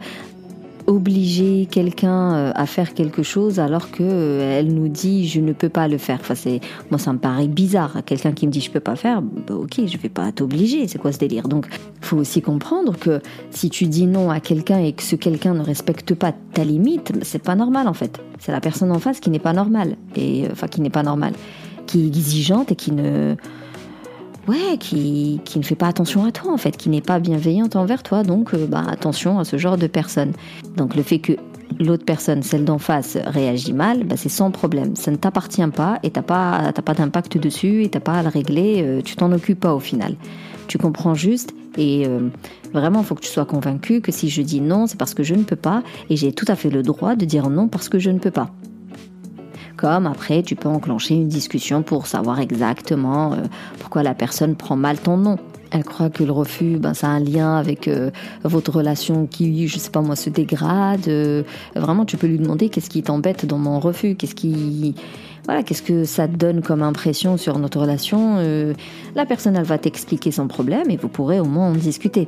obliger 0.91 1.67
quelqu'un 1.69 2.33
euh, 2.33 2.51
à 2.55 2.65
faire 2.65 2.93
quelque 2.93 3.23
chose 3.23 3.59
alors 3.59 3.91
que 3.91 4.03
euh, 4.03 4.59
elle 4.59 4.73
nous 4.73 4.87
dit 4.87 5.27
je 5.27 5.39
ne 5.39 5.53
peux 5.53 5.69
pas 5.69 5.87
le 5.87 5.97
faire. 5.97 6.19
Enfin, 6.19 6.35
c'est 6.35 6.59
moi 6.89 6.99
ça 6.99 7.13
me 7.13 7.17
paraît 7.17 7.47
bizarre. 7.47 7.97
Quelqu'un 8.05 8.31
qui 8.33 8.45
me 8.45 8.51
dit 8.51 8.61
je 8.61 8.69
peux 8.69 8.79
pas 8.79 8.95
faire, 8.95 9.21
bah, 9.21 9.55
ok, 9.55 9.85
je 9.87 9.97
vais 9.97 10.09
pas 10.09 10.31
t'obliger. 10.31 10.87
C'est 10.87 10.99
quoi 10.99 11.11
ce 11.11 11.19
délire? 11.19 11.47
Donc, 11.47 11.67
faut 12.01 12.17
aussi 12.17 12.41
comprendre 12.41 12.97
que 12.97 13.21
si 13.49 13.69
tu 13.69 13.85
dis 13.87 14.05
non 14.05 14.29
à 14.29 14.39
quelqu'un 14.39 14.79
et 14.79 14.93
que 14.93 15.03
ce 15.03 15.15
quelqu'un 15.15 15.53
ne 15.53 15.63
respecte 15.63 16.13
pas 16.13 16.33
ta 16.53 16.63
limite, 16.63 17.13
c'est 17.23 17.41
pas 17.41 17.55
normal 17.55 17.87
en 17.87 17.93
fait. 17.93 18.19
C'est 18.39 18.51
la 18.51 18.61
personne 18.61 18.91
en 18.91 18.99
face 18.99 19.19
qui 19.19 19.29
n'est 19.29 19.39
pas 19.39 19.53
normale 19.53 19.95
et 20.15 20.45
enfin 20.51 20.67
qui 20.67 20.81
n'est 20.81 20.89
pas 20.89 21.03
normale, 21.03 21.33
qui 21.87 22.03
est 22.03 22.07
exigeante 22.07 22.71
et 22.71 22.75
qui 22.75 22.91
ne 22.91 23.35
ouais, 24.47 24.77
qui, 24.79 25.39
qui 25.45 25.59
ne 25.59 25.63
fait 25.63 25.75
pas 25.75 25.87
attention 25.87 26.25
à 26.25 26.31
toi 26.31 26.51
en 26.51 26.57
fait, 26.57 26.77
qui 26.77 26.89
n'est 26.89 27.01
pas 27.01 27.19
bienveillante 27.19 27.75
envers 27.75 28.03
toi. 28.03 28.23
Donc, 28.23 28.53
euh, 28.53 28.67
bah, 28.67 28.83
attention 28.87 29.39
à 29.39 29.45
ce 29.45 29.57
genre 29.57 29.77
de 29.77 29.87
personne. 29.87 30.33
Donc, 30.77 30.95
le 30.95 31.03
fait 31.03 31.19
que 31.19 31.33
l'autre 31.79 32.05
personne, 32.05 32.43
celle 32.43 32.65
d'en 32.65 32.77
face, 32.77 33.17
réagit 33.25 33.73
mal, 33.73 34.03
bah, 34.03 34.15
c'est 34.17 34.29
sans 34.29 34.51
problème. 34.51 34.95
Ça 34.95 35.11
ne 35.11 35.17
t'appartient 35.17 35.67
pas 35.67 35.99
et 36.03 36.11
t'as 36.11 36.21
pas, 36.21 36.71
pas 36.73 36.93
d'impact 36.93 37.37
dessus 37.37 37.83
et 37.83 37.89
t'as 37.89 37.99
pas 37.99 38.19
à 38.19 38.23
le 38.23 38.29
régler. 38.29 38.81
Euh, 38.83 39.01
tu 39.01 39.15
t'en 39.15 39.31
occupes 39.31 39.59
pas 39.59 39.73
au 39.73 39.79
final. 39.79 40.15
Tu 40.67 40.77
comprends 40.77 41.15
juste 41.15 41.53
et 41.77 42.05
euh, 42.05 42.29
vraiment, 42.73 42.99
il 42.99 43.05
faut 43.05 43.15
que 43.15 43.21
tu 43.21 43.29
sois 43.29 43.45
convaincu 43.45 44.01
que 44.01 44.11
si 44.11 44.29
je 44.29 44.41
dis 44.41 44.61
non, 44.61 44.87
c'est 44.87 44.97
parce 44.97 45.13
que 45.13 45.23
je 45.23 45.35
ne 45.35 45.43
peux 45.43 45.55
pas 45.55 45.83
et 46.09 46.15
j'ai 46.15 46.33
tout 46.33 46.45
à 46.47 46.55
fait 46.55 46.69
le 46.69 46.83
droit 46.83 47.15
de 47.15 47.25
dire 47.25 47.49
non 47.49 47.67
parce 47.67 47.89
que 47.89 47.99
je 47.99 48.09
ne 48.09 48.19
peux 48.19 48.31
pas. 48.31 48.51
Comme 49.81 50.05
après, 50.05 50.43
tu 50.43 50.55
peux 50.55 50.69
enclencher 50.69 51.15
une 51.15 51.27
discussion 51.27 51.81
pour 51.81 52.05
savoir 52.05 52.39
exactement 52.39 53.33
euh, 53.33 53.37
pourquoi 53.79 54.03
la 54.03 54.13
personne 54.13 54.55
prend 54.55 54.75
mal 54.75 54.99
ton 54.99 55.17
nom. 55.17 55.39
Elle 55.71 55.83
croit 55.83 56.11
que 56.11 56.23
le 56.23 56.31
refus, 56.31 56.77
ben, 56.77 56.93
ça 56.93 57.07
a 57.07 57.09
un 57.09 57.19
lien 57.19 57.55
avec 57.55 57.87
euh, 57.87 58.11
votre 58.43 58.71
relation 58.71 59.25
qui, 59.25 59.67
je 59.67 59.79
sais 59.79 59.89
pas 59.89 60.01
moi, 60.01 60.15
se 60.15 60.29
dégrade. 60.29 61.07
Euh, 61.07 61.41
vraiment, 61.75 62.05
tu 62.05 62.15
peux 62.15 62.27
lui 62.27 62.37
demander 62.37 62.69
qu'est-ce 62.69 62.91
qui 62.91 63.01
t'embête 63.01 63.47
dans 63.47 63.57
mon 63.57 63.79
refus, 63.79 64.13
qu'est-ce 64.13 64.35
qui, 64.35 64.93
voilà, 65.45 65.63
qu'est-ce 65.63 65.81
que 65.81 66.05
ça 66.05 66.27
donne 66.27 66.61
comme 66.61 66.83
impression 66.83 67.37
sur 67.37 67.57
notre 67.57 67.79
relation 67.79 68.35
euh, 68.37 68.73
La 69.15 69.25
personne, 69.25 69.55
elle 69.55 69.65
va 69.65 69.77
t'expliquer 69.77 70.31
son 70.31 70.47
problème 70.47 70.89
et 70.89 70.97
vous 70.97 71.07
pourrez 71.07 71.39
au 71.39 71.45
moins 71.45 71.69
en 71.69 71.73
discuter. 71.73 72.27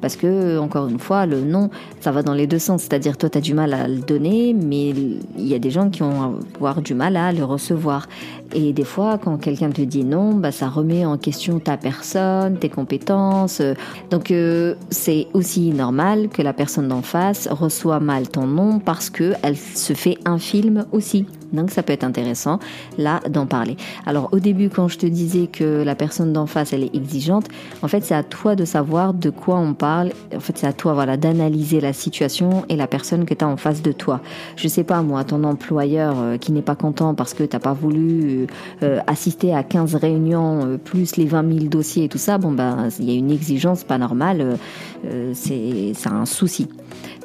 Parce 0.00 0.16
que, 0.16 0.58
encore 0.58 0.88
une 0.88 0.98
fois, 0.98 1.26
le 1.26 1.40
non, 1.40 1.70
ça 2.00 2.10
va 2.10 2.22
dans 2.22 2.34
les 2.34 2.46
deux 2.46 2.58
sens. 2.58 2.82
C'est-à-dire, 2.82 3.16
toi, 3.16 3.30
tu 3.30 3.40
du 3.40 3.54
mal 3.54 3.72
à 3.74 3.86
le 3.86 3.98
donner, 3.98 4.54
mais 4.54 4.90
il 4.90 5.46
y 5.46 5.54
a 5.54 5.58
des 5.58 5.70
gens 5.70 5.88
qui 5.90 6.00
vont 6.00 6.38
avoir 6.56 6.82
du 6.82 6.94
mal 6.94 7.16
à 7.16 7.32
le 7.32 7.44
recevoir. 7.44 8.08
Et 8.54 8.72
des 8.72 8.84
fois, 8.84 9.18
quand 9.18 9.36
quelqu'un 9.36 9.70
te 9.70 9.82
dit 9.82 10.04
non, 10.04 10.34
bah, 10.34 10.52
ça 10.52 10.68
remet 10.68 11.04
en 11.04 11.18
question 11.18 11.58
ta 11.58 11.76
personne, 11.76 12.58
tes 12.58 12.68
compétences. 12.68 13.62
Donc, 14.10 14.30
euh, 14.30 14.74
c'est 14.90 15.26
aussi 15.34 15.70
normal 15.70 16.28
que 16.28 16.42
la 16.42 16.52
personne 16.52 16.88
d'en 16.88 17.02
face 17.02 17.48
reçoit 17.50 18.00
mal 18.00 18.28
ton 18.28 18.46
non 18.46 18.78
parce 18.78 19.10
que 19.10 19.34
elle 19.42 19.56
se 19.56 19.92
fait 19.92 20.18
un 20.24 20.38
film 20.38 20.86
aussi. 20.92 21.26
Donc 21.52 21.70
ça 21.70 21.82
peut 21.82 21.92
être 21.92 22.04
intéressant 22.04 22.58
là 22.98 23.20
d'en 23.28 23.46
parler. 23.46 23.76
Alors 24.04 24.28
au 24.32 24.38
début 24.38 24.68
quand 24.68 24.88
je 24.88 24.98
te 24.98 25.06
disais 25.06 25.46
que 25.46 25.82
la 25.82 25.94
personne 25.94 26.32
d'en 26.32 26.46
face 26.46 26.72
elle 26.72 26.84
est 26.84 26.94
exigeante, 26.94 27.46
en 27.82 27.88
fait 27.88 28.04
c'est 28.04 28.14
à 28.14 28.22
toi 28.22 28.54
de 28.54 28.64
savoir 28.64 29.14
de 29.14 29.30
quoi 29.30 29.56
on 29.56 29.72
parle. 29.72 30.10
En 30.34 30.40
fait 30.40 30.58
c'est 30.58 30.66
à 30.66 30.72
toi 30.72 30.92
voilà 30.92 31.16
d'analyser 31.16 31.80
la 31.80 31.92
situation 31.92 32.64
et 32.68 32.76
la 32.76 32.86
personne 32.86 33.24
que 33.24 33.34
tu 33.34 33.44
as 33.44 33.48
en 33.48 33.56
face 33.56 33.82
de 33.82 33.92
toi. 33.92 34.20
Je 34.56 34.68
sais 34.68 34.84
pas 34.84 35.02
moi 35.02 35.24
ton 35.24 35.42
employeur 35.44 36.16
euh, 36.18 36.36
qui 36.36 36.52
n'est 36.52 36.62
pas 36.62 36.76
content 36.76 37.14
parce 37.14 37.32
que 37.32 37.44
t'as 37.44 37.58
pas 37.58 37.72
voulu 37.72 38.37
euh, 38.82 39.00
assister 39.06 39.54
à 39.54 39.62
15 39.62 39.94
réunions 39.96 40.64
euh, 40.64 40.76
plus 40.78 41.16
les 41.16 41.26
20 41.26 41.52
000 41.52 41.66
dossiers 41.66 42.04
et 42.04 42.08
tout 42.08 42.18
ça, 42.18 42.38
bon 42.38 42.52
ben 42.52 42.88
il 42.98 43.10
y 43.10 43.14
a 43.14 43.18
une 43.18 43.30
exigence 43.30 43.84
pas 43.84 43.98
normale, 43.98 44.58
c'est 45.32 45.92
un 46.06 46.26
souci. 46.26 46.68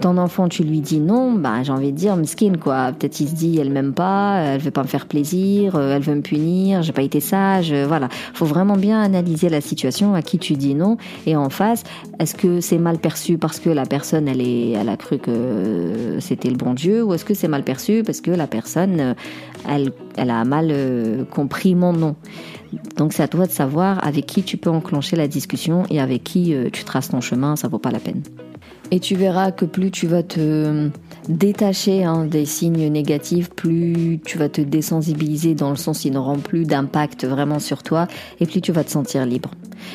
Ton 0.02 0.18
enfant, 0.18 0.50
tu 0.50 0.64
lui 0.64 0.80
dis 0.80 1.00
non, 1.00 1.34
bah, 1.34 1.64
j'ai 1.64 1.72
envie 1.72 1.92
de 1.92 1.98
dire, 1.98 2.18
skin 2.26 2.54
quoi. 2.62 2.92
Peut-être 2.92 3.20
il 3.20 3.30
se 3.30 3.36
dit, 3.36 3.58
elle 3.60 3.70
m'aime 3.70 3.94
pas, 3.94 4.40
elle 4.40 4.62
veut 4.62 4.72
pas 4.72 4.84
me 4.84 4.88
faire 4.88 5.06
plaisir, 5.06 5.76
euh, 5.76 5.96
elle 5.96 6.02
veut 6.02 6.16
me 6.16 6.22
punir, 6.22 6.82
j'ai 6.82 6.94
pas 6.94 7.02
été 7.02 7.20
sage, 7.20 7.72
euh, 7.72 7.86
voilà. 7.88 8.10
Faut 8.34 8.46
vraiment 8.46 8.76
bien 8.76 9.02
analyser 9.02 9.50
la 9.50 9.62
situation 9.62 10.16
à 10.16 10.22
qui 10.22 10.40
tu 10.40 10.54
dis 10.54 10.76
non 10.76 10.98
et 11.26 11.36
en 11.36 11.50
face, 11.50 11.84
est-ce 12.20 12.36
que 12.36 12.62
c'est 12.62 12.78
mal 12.78 12.98
perçu 12.98 13.38
parce 13.38 13.60
que 13.60 13.70
la 13.70 13.86
personne, 13.86 14.28
elle 14.28 14.42
est, 14.42 14.72
elle 14.72 14.90
a 14.90 14.98
cru 14.98 15.20
que 15.20 16.18
c'était 16.20 16.50
le 16.50 16.58
bon 16.58 16.74
Dieu 16.74 17.04
ou 17.04 17.14
est-ce 17.14 17.26
que 17.26 17.34
c'est 17.34 17.48
mal 17.48 17.64
perçu 17.64 18.04
parce 18.04 18.22
que 18.22 18.32
la 18.32 18.48
personne, 18.48 19.00
euh, 19.00 19.14
elle, 19.70 19.92
elle 20.18 20.30
a 20.30 20.44
mal 20.44 20.74
compris 21.32 21.76
mon 21.76 21.94
nom? 21.94 22.16
Donc 22.98 23.14
c'est 23.14 23.24
à 23.24 23.28
toi 23.28 23.46
de 23.46 23.52
savoir 23.52 24.06
avec 24.06 24.26
qui 24.26 24.44
tu 24.44 24.58
peux 24.58 24.70
enclencher 24.70 25.16
la 25.16 25.28
discussion 25.28 25.84
et 25.90 26.00
avec 26.00 26.24
qui 26.24 26.56
tu 26.72 26.84
traces 26.84 27.10
ton 27.10 27.22
chemin, 27.22 27.56
ça 27.56 27.68
vaut 27.68 27.80
pas 27.80 27.92
la 27.92 28.00
peine. 28.00 28.24
Et 28.92 29.00
tu 29.00 29.16
verras 29.16 29.52
que 29.52 29.66
plus 29.66 29.92
tu 29.92 30.08
vas 30.08 30.24
te 30.24 30.90
détacher 31.28 32.04
hein, 32.04 32.26
des 32.26 32.46
signes 32.46 32.88
négatifs, 32.92 33.50
plus 33.50 34.20
tu 34.24 34.38
vas 34.38 34.50
te 34.50 34.62
désensibiliser 34.62 35.56
dans 35.56 35.72
le 35.72 35.76
sens 35.76 36.06
ils 36.06 36.12
n'auront 36.12 36.38
plus 36.38 36.66
d'impact 36.66 37.26
vraiment 37.26 37.60
sur 37.60 37.82
toi, 37.82 38.08
et 38.40 38.46
plus 38.46 38.62
tu 38.62 38.72
vas 38.72 38.84
te 38.84 38.92
sentir 38.92 39.26
libre. 39.26 39.50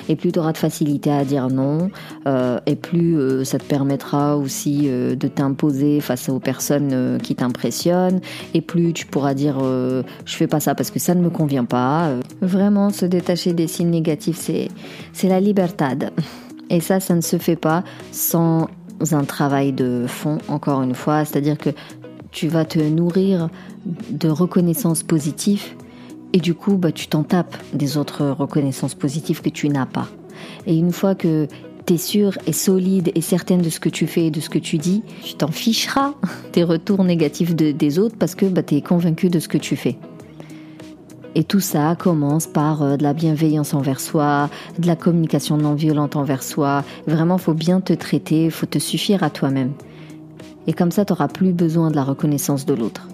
Et 0.09 0.17
plus 0.17 0.33
tu 0.33 0.39
auras 0.39 0.53
de 0.53 0.59
facilité 0.59 1.11
à 1.11 1.25
dire 1.25 1.49
non, 1.49 1.91
euh, 2.27 2.59
et 2.67 2.77
plus 2.77 3.19
euh, 3.19 3.45
ça 3.45 3.59
te 3.59 3.65
permettra 3.65 4.37
aussi 4.37 4.85
euh, 4.87 5.15
de 5.15 5.29
t'imposer 5.29 6.01
face 6.01 6.29
aux 6.29 6.41
personnes 6.41 7.19
qui 7.23 7.35
t'impressionnent, 7.35 8.21
et 8.55 8.61
plus 8.61 8.93
tu 8.93 9.07
pourras 9.07 9.35
dire 9.35 9.59
je 9.61 10.37
fais 10.37 10.47
pas 10.47 10.61
ça 10.61 10.75
parce 10.75 10.91
que 10.91 10.99
ça 10.99 11.15
ne 11.15 11.23
me 11.23 11.31
convient 11.31 11.65
pas. 11.65 12.11
Vraiment, 12.41 12.91
se 12.91 13.07
détacher 13.07 13.53
des 13.53 13.67
signes 13.67 13.91
négatifs, 13.91 14.39
c'est 14.39 14.69
c'est 15.13 15.29
la 15.29 15.41
libertad. 15.41 16.13
Et 16.71 16.81
ça, 16.81 17.01
ça 17.01 17.15
ne 17.15 17.23
se 17.23 17.39
fait 17.39 17.57
pas 17.57 17.83
sans 18.13 18.69
un 19.13 19.25
travail 19.25 19.73
de 19.73 20.05
fond, 20.07 20.37
encore 20.49 20.83
une 20.83 20.95
fois, 20.95 21.25
c'est-à-dire 21.25 21.57
que 21.57 21.71
tu 22.31 22.49
vas 22.49 22.67
te 22.67 22.79
nourrir 22.79 23.49
de 24.11 24.29
reconnaissance 24.29 25.03
positive 25.03 25.63
et 26.33 26.39
du 26.39 26.55
coup, 26.55 26.77
bah, 26.77 26.93
tu 26.93 27.09
t'en 27.09 27.23
tapes 27.23 27.57
des 27.73 27.97
autres 27.97 28.27
reconnaissances 28.27 28.95
positives 28.95 29.41
que 29.41 29.49
tu 29.49 29.69
n'as 29.69 29.87
pas. 29.87 30.09
Et 30.67 30.77
une 30.77 30.93
fois 30.93 31.15
que 31.15 31.49
tu 31.87 31.95
es 31.95 31.97
sûre 31.97 32.37
et 32.47 32.53
solide 32.53 33.11
et 33.15 33.21
certaine 33.21 33.63
de 33.63 33.71
ce 33.71 33.81
que 33.81 33.89
tu 33.89 34.07
fais 34.07 34.27
et 34.27 34.31
de 34.31 34.41
ce 34.41 34.51
que 34.51 34.59
tu 34.59 34.79
dis, 34.79 35.03
tu 35.25 35.35
t'en 35.35 35.51
ficheras 35.51 36.15
des 36.53 36.65
retours 36.65 37.03
négatifs 37.05 37.55
des 37.55 37.99
autres 37.99 38.17
parce 38.19 38.35
que 38.35 38.47
bah, 38.47 38.63
tu 38.63 38.77
es 38.77 38.83
convaincu 38.83 39.31
de 39.31 39.39
ce 39.39 39.49
que 39.49 39.59
tu 39.59 39.77
fais. 39.77 39.99
Et 41.35 41.45
tout 41.45 41.61
ça 41.61 41.95
commence 41.97 42.47
par 42.47 42.83
euh, 42.83 42.97
de 42.97 43.03
la 43.03 43.13
bienveillance 43.13 43.73
envers 43.73 44.01
soi, 44.01 44.51
de 44.79 44.87
la 44.87 44.97
communication 44.97 45.57
non 45.57 45.75
violente 45.75 46.17
envers 46.17 46.43
soi. 46.43 46.85
Vraiment, 47.07 47.39
faut 47.39 47.55
bien 47.55 47.81
te 47.81 47.93
traiter, 47.93 48.51
faut 48.51 48.67
te 48.67 48.79
suffire 48.79 49.23
à 49.23 49.31
toi-même. 49.31 49.73
Et 50.67 50.73
comme 50.73 50.91
ça, 50.91 51.05
tu 51.05 51.13
n'auras 51.13 51.29
plus 51.29 51.53
besoin 51.53 51.91
de 51.91 51.97
la 51.97 52.05
reconnaissance 52.05 52.67
de 52.67 52.75
l'autre. 52.75 53.09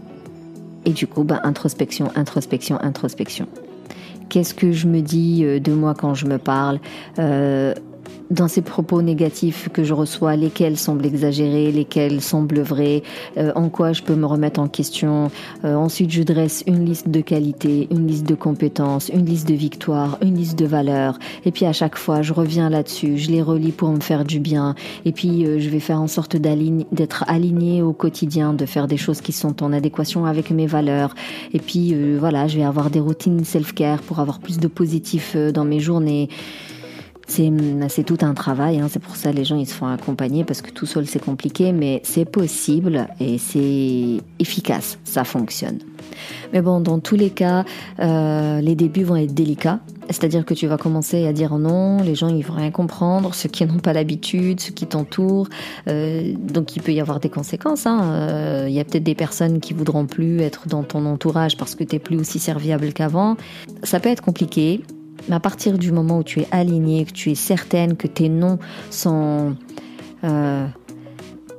Et 0.85 0.91
du 0.91 1.07
coup, 1.07 1.25
bah, 1.25 1.41
introspection, 1.45 2.11
introspection, 2.15 2.79
introspection. 2.81 3.47
Qu'est-ce 4.29 4.55
que 4.55 4.73
je 4.73 4.87
me 4.87 5.01
dis 5.01 5.45
euh, 5.45 5.61
de 5.61 5.73
moi 5.73 5.95
quand 5.95 6.15
je 6.15 6.27
me 6.27 6.39
parle? 6.39 6.81
Euh, 7.19 7.75
dans 8.31 8.49
ces 8.49 8.63
propos 8.63 9.03
négatifs 9.03 9.69
que 9.73 9.85
je 9.85 9.95
reçois, 9.95 10.37
lesquels 10.37 10.77
semblent 10.77 11.07
exagérés, 11.07 11.71
lesquels 11.71 12.21
semblent 12.21 12.61
vrais, 12.61 13.03
euh, 13.37 13.53
en 13.55 13.69
quoi 13.69 13.93
je 13.93 14.03
peux 14.03 14.15
me 14.15 14.27
remettre 14.27 14.61
en 14.61 14.69
question. 14.69 15.31
Euh, 15.65 15.75
ensuite, 15.75 16.11
je 16.11 16.23
dresse 16.23 16.65
une 16.67 16.85
liste 16.85 17.09
de 17.09 17.21
qualités, 17.21 17.87
une 17.91 18.07
liste 18.07 18.27
de 18.27 18.35
compétences, 18.35 19.09
une 19.09 19.27
liste 19.27 19.49
de 19.49 19.55
victoires, 19.55 20.19
une 20.23 20.37
liste 20.37 20.59
de 20.59 20.67
valeurs. 20.67 21.19
Et 21.45 21.53
puis 21.53 21.67
à 21.67 21.73
chaque 21.73 21.97
fois, 21.97 22.23
je 22.23 22.33
reviens 22.33 22.71
là-dessus, 22.71 23.19
je 23.19 23.31
les 23.31 23.43
relis 23.43 23.73
pour 23.73 23.91
me 23.91 24.01
faire 24.01 24.25
du 24.25 24.41
bien. 24.41 24.75
Et 25.05 25.13
puis, 25.13 25.45
euh, 25.45 25.59
je 25.59 25.69
vais 25.69 25.81
faire 25.81 26.01
en 26.01 26.09
sorte 26.09 26.37
d'être 26.37 27.25
aligné 27.29 27.83
au 27.83 27.93
quotidien, 27.93 28.55
de 28.55 28.67
faire 28.67 28.89
des 28.89 28.97
choses 28.97 29.21
qui 29.21 29.33
sont 29.33 29.63
en 29.63 29.73
adéquation 29.73 30.25
avec 30.25 30.51
mes 30.51 30.67
valeurs. 30.67 31.15
Et 31.53 31.59
puis, 31.59 31.95
voilà, 32.19 32.49
je 32.49 32.57
vais 32.57 32.65
avoir 32.65 32.91
des 32.91 33.01
routines 33.01 33.45
self-care 33.45 34.01
pour 34.03 34.19
avoir 34.21 34.39
plus 34.39 34.59
de 34.59 34.69
positif 34.69 35.37
dans 35.37 35.65
mes 35.65 35.81
journées. 35.81 36.29
C'est 37.27 38.05
tout 38.05 38.19
un 38.23 38.35
travail, 38.35 38.81
hein. 38.81 38.89
c'est 38.91 39.01
pour 39.01 39.17
ça 39.17 39.33
les 39.33 39.45
gens 39.45 39.57
ils 39.57 39.67
se 39.67 39.75
font 39.75 39.87
accompagner 39.87 40.45
parce 40.45 40.63
que 40.63 40.71
tout 40.71 40.87
seul 40.87 41.07
c'est 41.07 41.23
compliqué, 41.23 41.73
mais 41.73 42.01
c'est 42.05 42.25
possible 42.25 43.07
et 43.21 43.39
c'est 43.39 44.19
efficace, 44.39 44.99
ça 45.05 45.25
fonctionne. 45.25 45.79
Mais 46.53 46.63
bon, 46.63 46.81
dans 46.81 46.99
tous 47.01 47.17
les 47.17 47.31
cas, 47.31 47.65
euh, 48.01 48.61
les 48.61 48.75
débuts 48.75 49.05
vont 49.05 49.17
être 49.17 49.35
délicats. 49.35 49.81
C'est-à-dire 50.11 50.45
que 50.45 50.53
tu 50.53 50.67
vas 50.67 50.77
commencer 50.77 51.27
à 51.27 51.33
dire 51.33 51.57
non, 51.59 52.03
les 52.03 52.15
gens 52.15 52.29
ils 52.29 52.45
vont 52.45 52.55
rien 52.55 52.71
comprendre, 52.71 53.35
ceux 53.35 53.49
qui 53.49 53.65
n'ont 53.65 53.79
pas 53.79 53.95
l'habitude, 53.95 54.61
ceux 54.61 54.73
qui 54.73 54.87
t'entourent. 54.87 55.49
Euh, 55.89 56.35
donc 56.37 56.77
il 56.77 56.83
peut 56.83 56.93
y 56.93 57.01
avoir 57.01 57.21
des 57.21 57.31
conséquences. 57.31 57.87
Hein. 57.87 58.03
Euh, 58.03 58.67
il 58.69 58.75
y 58.75 58.81
a 58.81 58.85
peut-être 58.85 59.05
des 59.05 59.15
personnes 59.15 59.61
qui 59.61 59.73
voudront 59.73 60.07
plus 60.07 60.41
être 60.41 60.69
dans 60.69 60.83
ton 60.83 61.07
entourage 61.07 61.57
parce 61.57 61.75
que 61.75 61.85
tu 61.85 61.97
n'es 61.97 62.01
plus 62.01 62.19
aussi 62.19 62.39
serviable 62.39 62.93
qu'avant. 62.93 63.37
Ça 63.83 63.99
peut 63.99 64.11
être 64.11 64.23
compliqué. 64.23 64.83
Mais 65.29 65.37
à 65.37 65.41
partir 65.41 65.79
du 65.79 65.93
moment 65.93 66.19
où 66.19 66.25
tu 66.25 66.41
es 66.41 66.49
aligné, 66.51 67.05
que 67.05 67.13
tu 67.13 67.31
es 67.31 67.35
certaine 67.35 67.97
que 67.97 68.07
tes 68.07 68.29
noms 68.29 68.59
sont, 68.91 69.57
euh, 70.25 70.67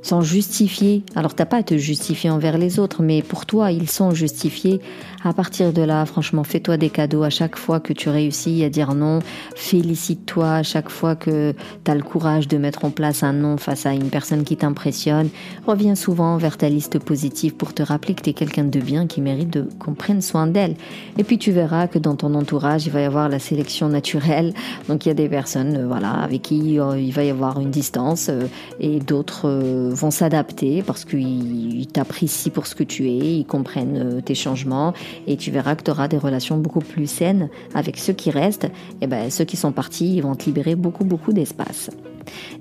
sans 0.02 0.20
justifier. 0.20 1.04
Alors 1.14 1.34
t'as 1.34 1.46
pas 1.46 1.58
à 1.58 1.62
te 1.62 1.76
justifier 1.76 2.30
envers 2.30 2.58
les 2.58 2.78
autres, 2.78 3.02
mais 3.02 3.22
pour 3.22 3.44
toi, 3.44 3.72
ils 3.72 3.90
sont 3.90 4.12
justifiés. 4.12 4.80
À 5.26 5.32
partir 5.32 5.72
de 5.72 5.82
là, 5.82 6.06
franchement, 6.06 6.44
fais-toi 6.44 6.76
des 6.76 6.88
cadeaux 6.88 7.24
à 7.24 7.30
chaque 7.30 7.56
fois 7.56 7.80
que 7.80 7.92
tu 7.92 8.08
réussis 8.08 8.62
à 8.62 8.70
dire 8.70 8.94
non. 8.94 9.18
Félicite-toi 9.56 10.48
à 10.48 10.62
chaque 10.62 10.88
fois 10.88 11.16
que 11.16 11.52
tu 11.84 11.90
as 11.90 11.96
le 11.96 12.04
courage 12.04 12.46
de 12.46 12.56
mettre 12.58 12.84
en 12.84 12.90
place 12.90 13.24
un 13.24 13.32
non 13.32 13.56
face 13.56 13.86
à 13.86 13.92
une 13.92 14.08
personne 14.08 14.44
qui 14.44 14.56
t'impressionne. 14.56 15.28
Reviens 15.66 15.96
souvent 15.96 16.36
vers 16.36 16.56
ta 16.56 16.68
liste 16.68 17.00
positive 17.00 17.56
pour 17.56 17.74
te 17.74 17.82
rappeler 17.82 18.14
que 18.14 18.22
tu 18.22 18.30
es 18.30 18.34
quelqu'un 18.34 18.62
de 18.62 18.78
bien 18.78 19.08
qui 19.08 19.20
mérite 19.20 19.58
qu'on 19.80 19.94
prenne 19.94 20.22
soin 20.22 20.46
d'elle. 20.46 20.76
Et 21.18 21.24
puis 21.24 21.38
tu 21.38 21.50
verras 21.50 21.88
que 21.88 21.98
dans 21.98 22.14
ton 22.14 22.32
entourage, 22.36 22.86
il 22.86 22.92
va 22.92 23.00
y 23.00 23.04
avoir 23.04 23.28
la 23.28 23.40
sélection 23.40 23.88
naturelle. 23.88 24.54
Donc 24.88 25.06
il 25.06 25.08
y 25.08 25.10
a 25.10 25.14
des 25.14 25.28
personnes 25.28 25.76
euh, 25.76 25.88
voilà, 25.88 26.12
avec 26.12 26.42
qui 26.42 26.78
euh, 26.78 27.00
il 27.00 27.10
va 27.10 27.24
y 27.24 27.30
avoir 27.30 27.58
une 27.58 27.72
distance 27.72 28.28
euh, 28.28 28.46
et 28.78 29.00
d'autres 29.00 29.50
vont 29.90 30.12
s'adapter 30.12 30.84
parce 30.86 31.04
qu'ils 31.04 31.88
t'apprécient 31.92 32.52
pour 32.52 32.68
ce 32.68 32.76
que 32.76 32.84
tu 32.84 33.08
es, 33.08 33.38
ils 33.38 33.44
comprennent 33.44 34.22
tes 34.24 34.36
changements 34.36 34.94
et 35.26 35.36
tu 35.36 35.50
verras 35.50 35.74
que 35.74 35.82
tu 35.82 35.90
auras 35.90 36.08
des 36.08 36.18
relations 36.18 36.58
beaucoup 36.58 36.80
plus 36.80 37.06
saines 37.06 37.48
avec 37.74 37.98
ceux 37.98 38.12
qui 38.12 38.30
restent. 38.30 38.68
Et 39.00 39.06
ben 39.06 39.30
ceux 39.30 39.44
qui 39.44 39.56
sont 39.56 39.72
partis, 39.72 40.16
ils 40.16 40.22
vont 40.22 40.34
te 40.34 40.44
libérer 40.44 40.74
beaucoup 40.74 41.04
beaucoup 41.04 41.32
d'espace. 41.32 41.90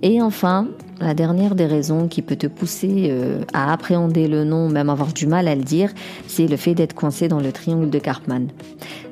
Et 0.02 0.22
enfin, 0.22 0.68
la 1.00 1.14
dernière 1.14 1.56
des 1.56 1.66
raisons 1.66 2.08
qui 2.08 2.22
peut 2.22 2.36
te 2.36 2.48
pousser 2.48 3.08
euh, 3.10 3.42
à 3.54 3.74
appréhender 3.74 4.28
le 4.28 4.44
nom, 4.44 4.70
même 4.70 4.90
avoir 4.90 5.14
du 5.14 5.28
mal 5.28 5.48
à 5.48 5.56
le 5.56 5.64
dire, 5.64 5.92
c'est 6.28 6.48
le 6.48 6.58
fait 6.58 6.76
d'être 6.76 6.94
coincé 6.94 7.28
dans 7.28 7.40
le 7.40 7.52
triangle 7.52 7.90
de 7.90 8.00
Karpman. 8.00 8.48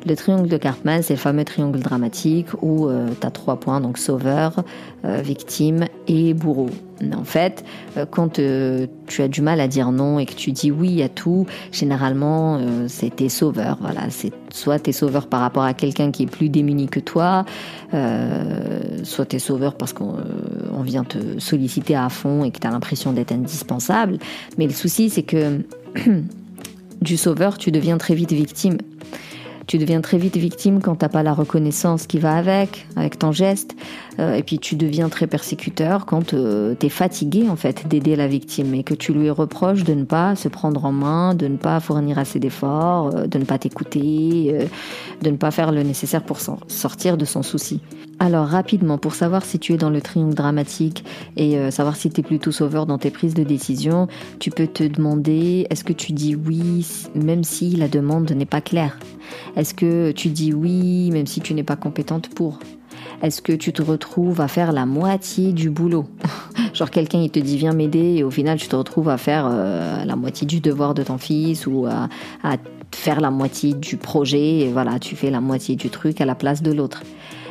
Le 0.06 0.16
triangle 0.16 0.50
de 0.50 0.58
Karpman, 0.58 1.02
c'est 1.02 1.14
le 1.14 1.20
fameux 1.20 1.46
triangle 1.46 1.80
dramatique 1.80 2.48
où 2.62 2.88
euh, 2.88 3.10
tu 3.20 3.26
as 3.26 3.32
trois 3.32 3.58
points, 3.58 3.80
donc 3.80 3.98
sauveur, 3.98 4.64
euh, 5.06 5.22
victime 5.22 5.86
et 6.08 6.34
bourreau. 6.34 6.70
En 7.18 7.24
fait, 7.24 7.66
quand 8.12 8.40
tu 9.08 9.22
as 9.22 9.28
du 9.28 9.42
mal 9.42 9.60
à 9.60 9.68
dire 9.68 9.92
non 9.92 10.20
et 10.20 10.26
que 10.26 10.34
tu 10.34 10.52
dis 10.52 10.72
oui 10.72 11.02
à 11.02 11.10
tout, 11.10 11.46
généralement, 11.74 12.62
c'est 12.88 13.14
tes 13.18 13.28
sauveurs. 13.28 13.78
Voilà, 13.82 14.10
c'est 14.10 14.32
soit 14.54 14.80
tes 14.80 14.94
sauveurs 14.94 15.28
par 15.28 15.42
rapport 15.42 15.64
à 15.64 15.74
quelqu'un 15.74 16.12
qui 16.12 16.24
est 16.24 16.28
plus 16.28 16.48
démuni 16.48 16.88
que 16.88 17.02
toi, 17.02 17.44
soit 17.92 19.26
tes 19.26 19.40
sauveurs 19.40 19.76
parce 19.76 19.92
qu'on 19.92 20.16
vient 20.84 21.04
te 21.04 21.40
solliciter 21.40 21.98
à 21.98 22.08
fond 22.08 22.46
et 22.46 22.52
que 22.52 22.60
tu 22.60 22.68
as 22.68 22.72
l'impression 22.72 23.12
d'être 23.12 23.34
indispensable. 23.34 24.18
Mais 24.58 24.66
le 24.66 24.74
souci, 24.74 25.10
c'est 25.10 25.24
que 25.24 25.60
du 27.02 27.18
sauveur, 27.18 27.58
tu 27.58 27.72
deviens 27.72 27.98
très 27.98 28.16
vite 28.16 28.32
victime. 28.32 28.78
Tu 29.66 29.78
deviens 29.78 30.02
très 30.02 30.18
vite 30.18 30.36
victime 30.36 30.82
quand 30.82 30.96
t'as 30.96 31.10
pas 31.10 31.24
la 31.24 31.34
reconnaissance 31.34 32.06
qui 32.06 32.20
va 32.20 32.36
avec, 32.36 32.86
avec 32.96 33.18
ton 33.18 33.32
geste. 33.32 33.76
Euh, 34.20 34.36
et 34.36 34.44
puis 34.44 34.60
tu 34.60 34.76
deviens 34.76 35.10
très 35.10 35.26
persécuteur 35.26 36.06
quand 36.06 36.34
euh, 36.34 36.76
tu 36.80 36.86
es 36.86 36.90
fatigué 36.90 37.50
en 37.50 37.56
fait 37.56 37.88
d'aider 37.88 38.16
la 38.16 38.28
victime 38.28 38.74
et 38.76 38.84
que 38.84 38.94
tu 38.94 39.14
lui 39.14 39.30
reproches 39.30 39.84
de 39.84 39.94
ne 39.94 40.04
pas 40.04 40.36
se 40.36 40.50
prendre 40.50 40.86
en 40.86 40.92
main, 40.92 41.34
de 41.34 41.48
ne 41.48 41.58
pas 41.58 41.80
fournir 41.80 42.20
assez 42.20 42.40
d'efforts, 42.40 43.16
euh, 43.16 43.28
de 43.28 43.38
ne 43.38 43.46
pas 43.46 43.58
t'écouter, 43.58 44.68
de 45.22 45.30
ne 45.30 45.38
pas 45.38 45.52
faire 45.52 45.72
le 45.72 45.84
nécessaire 45.84 46.24
pour 46.24 46.40
sortir 46.68 47.18
de 47.18 47.26
son 47.26 47.42
souci. 47.42 47.80
Alors 48.20 48.48
rapidement, 48.48 48.98
pour 48.98 49.16
savoir 49.16 49.44
si 49.44 49.60
tu 49.60 49.74
es 49.74 49.78
dans 49.78 49.90
le 49.90 50.02
triangle 50.02 50.36
dramatique 50.36 51.04
et 51.36 51.72
savoir 51.72 51.96
si 51.96 52.10
tu 52.10 52.22
es 52.22 52.24
plutôt 52.24 52.52
sauveur 52.52 52.86
dans 52.86 52.98
tes 52.98 53.10
prises 53.10 53.34
de 53.34 53.44
décision, 53.44 54.08
tu 54.40 54.52
peux 54.52 54.68
te 54.68 54.84
demander 54.84 55.66
est-ce 55.70 55.84
que 55.84 55.94
tu 55.94 56.14
dis 56.14 56.36
oui 56.36 56.86
même 57.16 57.44
si 57.44 57.72
la 57.72 57.88
demande 57.88 58.32
n'est 58.32 58.46
pas 58.46 58.62
claire? 58.62 58.98
Est-ce 59.56 59.74
que 59.74 60.12
tu 60.12 60.30
dis 60.30 60.54
oui 60.54 61.12
même 61.12 61.28
si 61.28 61.42
tu 61.42 61.54
n'es 61.54 61.64
pas 61.64 61.76
compétente 61.76 62.30
pour? 62.30 62.60
Est-ce 63.22 63.42
que 63.42 63.54
tu 63.54 63.72
te 63.72 63.82
retrouves 63.82 64.42
à 64.42 64.48
faire 64.48 64.72
la 64.72 64.86
moitié 64.86 65.54
du 65.54 65.70
boulot? 65.70 66.06
Genre 66.74 66.90
quelqu'un 66.90 67.20
il 67.22 67.30
te 67.30 67.40
dit 67.40 67.58
viens 67.58 67.74
m'aider 67.74 68.16
et 68.18 68.24
au 68.24 68.32
final 68.32 68.58
tu 68.58 68.68
te 68.68 68.76
retrouves 68.76 69.10
à 69.10 69.18
faire 69.18 69.48
euh, 69.50 70.04
la 70.06 70.16
moitié 70.16 70.48
du 70.48 70.60
devoir 70.60 70.94
de 70.94 71.04
ton 71.04 71.18
fils 71.18 71.68
ou 71.68 71.86
à, 71.86 72.10
faire 72.92 73.22
la 73.22 73.32
moitié 73.32 73.74
du 73.74 73.98
projet 73.98 74.60
et 74.60 74.72
voilà 74.72 75.00
tu 75.00 75.16
fais 75.16 75.32
la 75.32 75.42
moitié 75.42 75.76
du 75.76 75.90
truc 75.90 76.22
à 76.22 76.26
la 76.26 76.36
place 76.36 76.62
de 76.62 76.72
l'autre. 76.72 77.04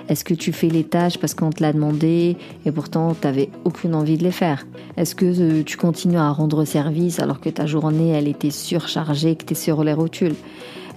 Est-ce 0.09 0.25
que 0.25 0.35
tu 0.35 0.53
fais 0.53 0.69
les 0.69 0.85
tâches 0.85 1.19
parce 1.19 1.35
qu'on 1.35 1.51
te 1.51 1.63
l'a 1.63 1.73
demandé 1.73 2.37
et 2.67 2.73
pourtant 2.73 3.15
tu 3.15 3.27
n'avais 3.27 3.49
aucune 3.65 3.95
envie 3.95 4.19
de 4.19 4.25
les 4.25 4.33
faire? 4.33 4.67
Est-ce 4.97 5.15
que 5.15 5.25
euh, 5.25 5.63
tu 5.65 5.77
continues 5.77 6.19
à 6.19 6.31
rendre 6.31 6.65
service 6.65 7.21
alors 7.21 7.41
que 7.41 7.49
ta 7.49 7.67
journée 7.67 8.11
elle 8.11 8.29
était 8.29 8.51
surchargée, 8.51 9.37
que 9.37 9.45
tu 9.45 9.53
es 9.53 9.57
sur 9.57 9.85
les 9.85 9.93
rotules 9.93 10.35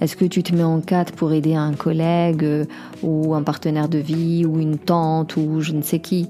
est-ce 0.01 0.15
que 0.15 0.25
tu 0.25 0.43
te 0.43 0.53
mets 0.53 0.63
en 0.63 0.81
quatre 0.81 1.13
pour 1.13 1.31
aider 1.31 1.55
un 1.55 1.73
collègue 1.73 2.43
euh, 2.43 2.65
ou 3.01 3.33
un 3.33 3.43
partenaire 3.43 3.87
de 3.87 3.97
vie 3.97 4.45
ou 4.45 4.59
une 4.59 4.77
tante 4.77 5.37
ou 5.37 5.61
je 5.61 5.71
ne 5.71 5.81
sais 5.81 5.99
qui? 5.99 6.29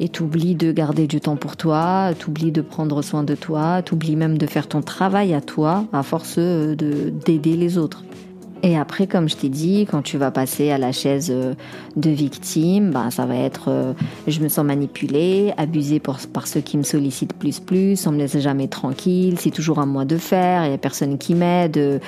Et 0.00 0.08
t'oublies 0.08 0.54
de 0.54 0.72
garder 0.72 1.06
du 1.06 1.20
temps 1.20 1.36
pour 1.36 1.56
toi, 1.56 2.10
t'oublies 2.18 2.52
de 2.52 2.60
prendre 2.60 3.02
soin 3.02 3.22
de 3.22 3.34
toi, 3.34 3.82
t'oublies 3.82 4.16
même 4.16 4.38
de 4.38 4.46
faire 4.46 4.66
ton 4.66 4.82
travail 4.82 5.32
à 5.34 5.40
toi 5.40 5.84
à 5.92 6.02
force 6.02 6.36
euh, 6.38 6.74
de 6.74 7.10
d'aider 7.10 7.56
les 7.56 7.78
autres. 7.78 8.02
Et 8.66 8.78
après, 8.78 9.06
comme 9.06 9.28
je 9.28 9.36
t'ai 9.36 9.50
dit, 9.50 9.86
quand 9.90 10.00
tu 10.00 10.16
vas 10.16 10.30
passer 10.30 10.70
à 10.70 10.78
la 10.78 10.90
chaise 10.90 11.30
euh, 11.30 11.52
de 11.96 12.08
victime, 12.08 12.92
bah, 12.92 13.10
ça 13.10 13.26
va 13.26 13.36
être 13.36 13.66
euh, 13.68 13.92
je 14.26 14.40
me 14.40 14.48
sens 14.48 14.64
manipulée, 14.64 15.52
abusée 15.58 16.00
par, 16.00 16.18
par 16.32 16.46
ceux 16.46 16.62
qui 16.62 16.78
me 16.78 16.82
sollicitent 16.82 17.34
plus 17.34 17.60
plus, 17.60 18.06
on 18.06 18.12
me 18.12 18.16
laisse 18.16 18.38
jamais 18.38 18.66
tranquille, 18.66 19.38
c'est 19.38 19.50
toujours 19.50 19.80
à 19.80 19.86
moi 19.86 20.06
de 20.06 20.16
faire, 20.16 20.64
il 20.64 20.68
n'y 20.68 20.74
a 20.74 20.78
personne 20.78 21.18
qui 21.18 21.34
m'aide. 21.34 22.00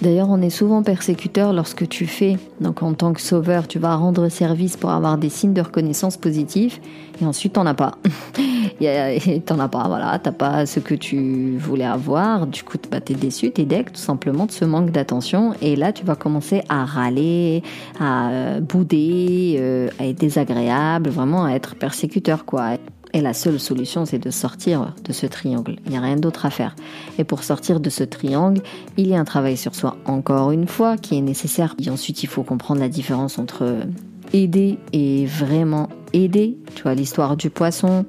D'ailleurs, 0.00 0.28
on 0.30 0.40
est 0.42 0.50
souvent 0.50 0.84
persécuteur 0.84 1.52
lorsque 1.52 1.88
tu 1.88 2.06
fais, 2.06 2.38
donc 2.60 2.84
en 2.84 2.94
tant 2.94 3.12
que 3.12 3.20
sauveur, 3.20 3.66
tu 3.66 3.80
vas 3.80 3.96
rendre 3.96 4.28
service 4.28 4.76
pour 4.76 4.90
avoir 4.90 5.18
des 5.18 5.28
signes 5.28 5.54
de 5.54 5.60
reconnaissance 5.60 6.16
positifs, 6.16 6.80
et 7.20 7.26
ensuite 7.26 7.54
t'en 7.54 7.66
as 7.66 7.74
pas. 7.74 7.98
t'en 9.46 9.58
as 9.58 9.68
pas, 9.68 9.88
voilà, 9.88 10.18
t'as 10.18 10.32
pas 10.32 10.66
ce 10.66 10.80
que 10.80 10.94
tu 10.94 11.56
voulais 11.56 11.84
avoir, 11.84 12.46
du 12.46 12.62
coup 12.62 12.76
bah, 12.90 13.00
t'es 13.00 13.14
déçu, 13.14 13.50
t'es 13.50 13.64
deck 13.64 13.92
tout 13.92 14.00
simplement 14.00 14.46
de 14.46 14.52
ce 14.52 14.64
manque 14.64 14.90
d'attention, 14.90 15.54
et 15.62 15.76
là 15.76 15.92
tu 15.92 16.04
vas 16.04 16.14
commencer 16.14 16.62
à 16.68 16.84
râler, 16.84 17.62
à 17.98 18.30
euh, 18.30 18.60
bouder, 18.60 19.56
euh, 19.58 19.88
à 19.98 20.06
être 20.06 20.18
désagréable, 20.18 21.10
vraiment 21.10 21.44
à 21.44 21.52
être 21.52 21.74
persécuteur 21.76 22.44
quoi. 22.44 22.76
Et 23.12 23.22
la 23.22 23.32
seule 23.32 23.58
solution, 23.58 24.04
c'est 24.04 24.18
de 24.18 24.30
sortir 24.30 24.92
de 25.02 25.12
ce 25.12 25.24
triangle. 25.24 25.76
Il 25.86 25.92
n'y 25.92 25.96
a 25.96 26.02
rien 26.02 26.16
d'autre 26.16 26.44
à 26.44 26.50
faire. 26.50 26.76
Et 27.18 27.24
pour 27.24 27.44
sortir 27.44 27.80
de 27.80 27.88
ce 27.88 28.04
triangle, 28.04 28.60
il 28.98 29.06
y 29.06 29.14
a 29.14 29.18
un 29.18 29.24
travail 29.24 29.56
sur 29.56 29.74
soi, 29.74 29.96
encore 30.04 30.50
une 30.50 30.66
fois, 30.66 30.98
qui 30.98 31.16
est 31.16 31.22
nécessaire. 31.22 31.74
Et 31.82 31.88
ensuite, 31.88 32.22
il 32.24 32.26
faut 32.26 32.42
comprendre 32.42 32.80
la 32.80 32.90
différence 32.90 33.38
entre 33.38 33.86
aider 34.34 34.78
et 34.92 35.24
vraiment 35.24 35.88
aider. 36.12 36.58
Tu 36.74 36.82
vois, 36.82 36.94
l'histoire 36.94 37.38
du 37.38 37.48
poisson. 37.48 38.04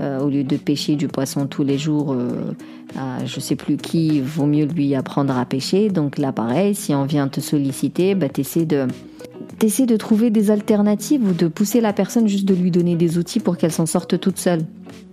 Euh, 0.00 0.20
au 0.20 0.28
lieu 0.28 0.44
de 0.44 0.56
pêcher 0.56 0.94
du 0.94 1.08
poisson 1.08 1.46
tous 1.46 1.64
les 1.64 1.76
jours 1.76 2.14
je 2.14 3.26
je 3.26 3.40
sais 3.40 3.56
plus 3.56 3.76
qui, 3.76 4.20
vaut 4.20 4.46
mieux 4.46 4.64
lui 4.64 4.94
apprendre 4.94 5.36
à 5.36 5.44
pêcher. 5.44 5.90
Donc 5.90 6.18
là, 6.18 6.32
pareil, 6.32 6.74
si 6.74 6.94
on 6.94 7.04
vient 7.04 7.28
te 7.28 7.40
solliciter, 7.40 8.14
bah, 8.14 8.28
t'essaies 8.28 8.64
de, 8.64 8.86
de 9.60 9.96
trouver 9.96 10.30
des 10.30 10.50
alternatives 10.50 11.22
ou 11.24 11.32
de 11.32 11.46
pousser 11.46 11.80
la 11.80 11.92
personne 11.92 12.26
juste 12.26 12.46
de 12.46 12.54
lui 12.54 12.70
donner 12.70 12.96
des 12.96 13.18
outils 13.18 13.40
pour 13.40 13.56
qu'elle 13.56 13.72
s'en 13.72 13.86
sorte 13.86 14.18
toute 14.18 14.38
seule. 14.38 14.64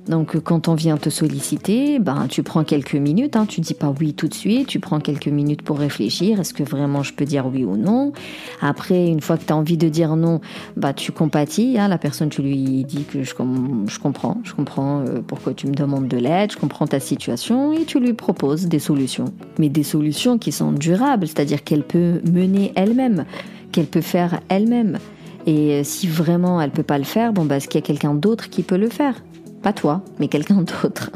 Donc 0.08 0.38
quand 0.40 0.68
on 0.68 0.76
vient 0.76 0.98
te 0.98 1.10
solliciter, 1.10 1.98
ben 1.98 2.28
tu 2.30 2.44
prends 2.44 2.64
quelques 2.64 2.96
minutes, 2.96 3.36
hein, 3.36 3.48
tu 3.48 3.60
dis 3.60 3.74
pas 3.74 3.94
oui 4.00 4.14
tout 4.14 4.28
de 4.28 4.34
suite, 4.36 4.68
tu 4.68 4.80
prends 4.80 5.00
quelques 5.00 5.28
minutes 5.28 5.64
pour 5.64 5.80
réfléchir, 5.80 6.40
est-ce 6.40 6.54
que 6.54 6.62
vraiment 6.62 7.02
je 7.02 7.14
peux 7.14 7.26
dire 7.26 7.48
oui 7.48 7.64
ou 7.64 7.76
non? 7.76 8.14
Après, 8.62 9.08
une 9.08 9.22
fois 9.22 9.38
que 9.38 9.46
tu 9.46 9.54
as 9.54 9.56
envie 9.56 9.78
de 9.78 9.90
dire 9.90 10.16
non, 10.16 10.42
bah 10.78 10.94
tu 10.94 11.12
compatis, 11.12 11.78
hein, 11.80 11.88
la 11.88 11.98
personne 11.98 12.30
tu 12.30 12.44
lui 12.44 12.84
dis 12.84 13.04
que 13.04 13.24
je, 13.24 13.34
comprends, 13.34 14.38
je 14.44 14.54
comprends 14.54 15.00
euh, 15.00 15.22
pourquoi 15.26 15.56
tu 15.56 15.66
me 15.66 15.74
demandes 15.74 16.08
de 16.08 16.18
l'aide, 16.18 16.52
je 16.52 16.58
comprends 16.58 16.86
ta 16.86 17.00
situation 17.00 17.74
et 17.74 17.86
tu 17.86 18.00
lui 18.00 18.14
proposes 18.14 18.68
des 18.68 18.80
solutions. 18.80 19.26
Mais 19.58 19.70
des 19.70 19.84
solutions 19.84 20.38
qui 20.38 20.52
sont 20.52 20.72
durables, 20.72 21.28
c'est-à-dire 21.28 21.64
qu'elle 21.64 21.84
peut 21.84 22.22
mener 22.32 22.74
elle-même, 22.76 23.26
qu'elle 23.72 23.88
peut 23.88 24.02
faire 24.02 24.40
elle-même. 24.50 25.00
Et 25.48 25.84
si 25.84 26.08
vraiment 26.08 26.62
elle 26.62 26.72
peut 26.72 26.84
pas 26.84 27.00
le 27.00 27.04
faire, 27.04 27.34
bon 27.34 27.46
bah 27.46 27.58
est-ce 27.58 27.68
qu'il 27.68 27.80
y 27.80 27.84
a 27.84 27.86
quelqu'un 27.86 28.14
d'autre 28.14 28.50
qui 28.50 28.62
peut 28.62 28.78
le 28.78 28.90
faire? 28.90 29.16
Pas 29.65 29.73
toi, 29.73 30.01
mais 30.19 30.28
quelqu'un 30.28 30.62
d'autre. 30.62 31.10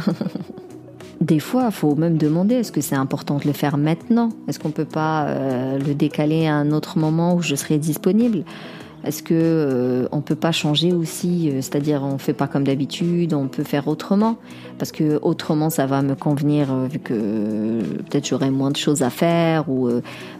Des 1.22 1.40
fois, 1.40 1.66
il 1.68 1.72
faut 1.72 1.94
même 1.94 2.18
demander 2.18 2.56
est-ce 2.56 2.72
que 2.72 2.82
c'est 2.82 2.96
important 2.96 3.38
de 3.38 3.46
le 3.46 3.54
faire 3.54 3.78
maintenant? 3.78 4.30
Est-ce 4.48 4.58
qu'on 4.58 4.72
peut 4.72 4.86
pas 4.86 5.28
euh, 5.28 5.78
le 5.78 5.94
décaler 5.94 6.48
à 6.48 6.56
un 6.56 6.72
autre 6.72 6.98
moment 6.98 7.36
où 7.36 7.44
je 7.44 7.54
serai 7.54 7.78
disponible? 7.78 8.44
Est-ce 9.06 9.24
que 9.24 9.34
euh, 9.34 10.08
on 10.12 10.20
peut 10.20 10.36
pas 10.36 10.52
changer 10.52 10.92
aussi, 10.92 11.50
euh, 11.50 11.62
c'est-à-dire 11.62 12.04
on 12.04 12.18
fait 12.18 12.34
pas 12.34 12.48
comme 12.48 12.66
d'habitude, 12.66 13.34
on 13.34 13.48
peut 13.48 13.64
faire 13.64 13.88
autrement? 13.88 14.38
Parce 14.78 14.92
que 14.92 15.20
autrement 15.22 15.70
ça 15.70 15.86
va 15.86 16.02
me 16.02 16.16
convenir 16.16 16.72
euh, 16.72 16.88
vu 16.88 17.00
que 17.00 17.80
peut-être 18.10 18.28
j'aurai 18.28 18.50
moins 18.50 18.72
de 18.72 18.78
choses 18.78 19.02
à 19.02 19.10
faire 19.10 19.70
ou 19.70 19.90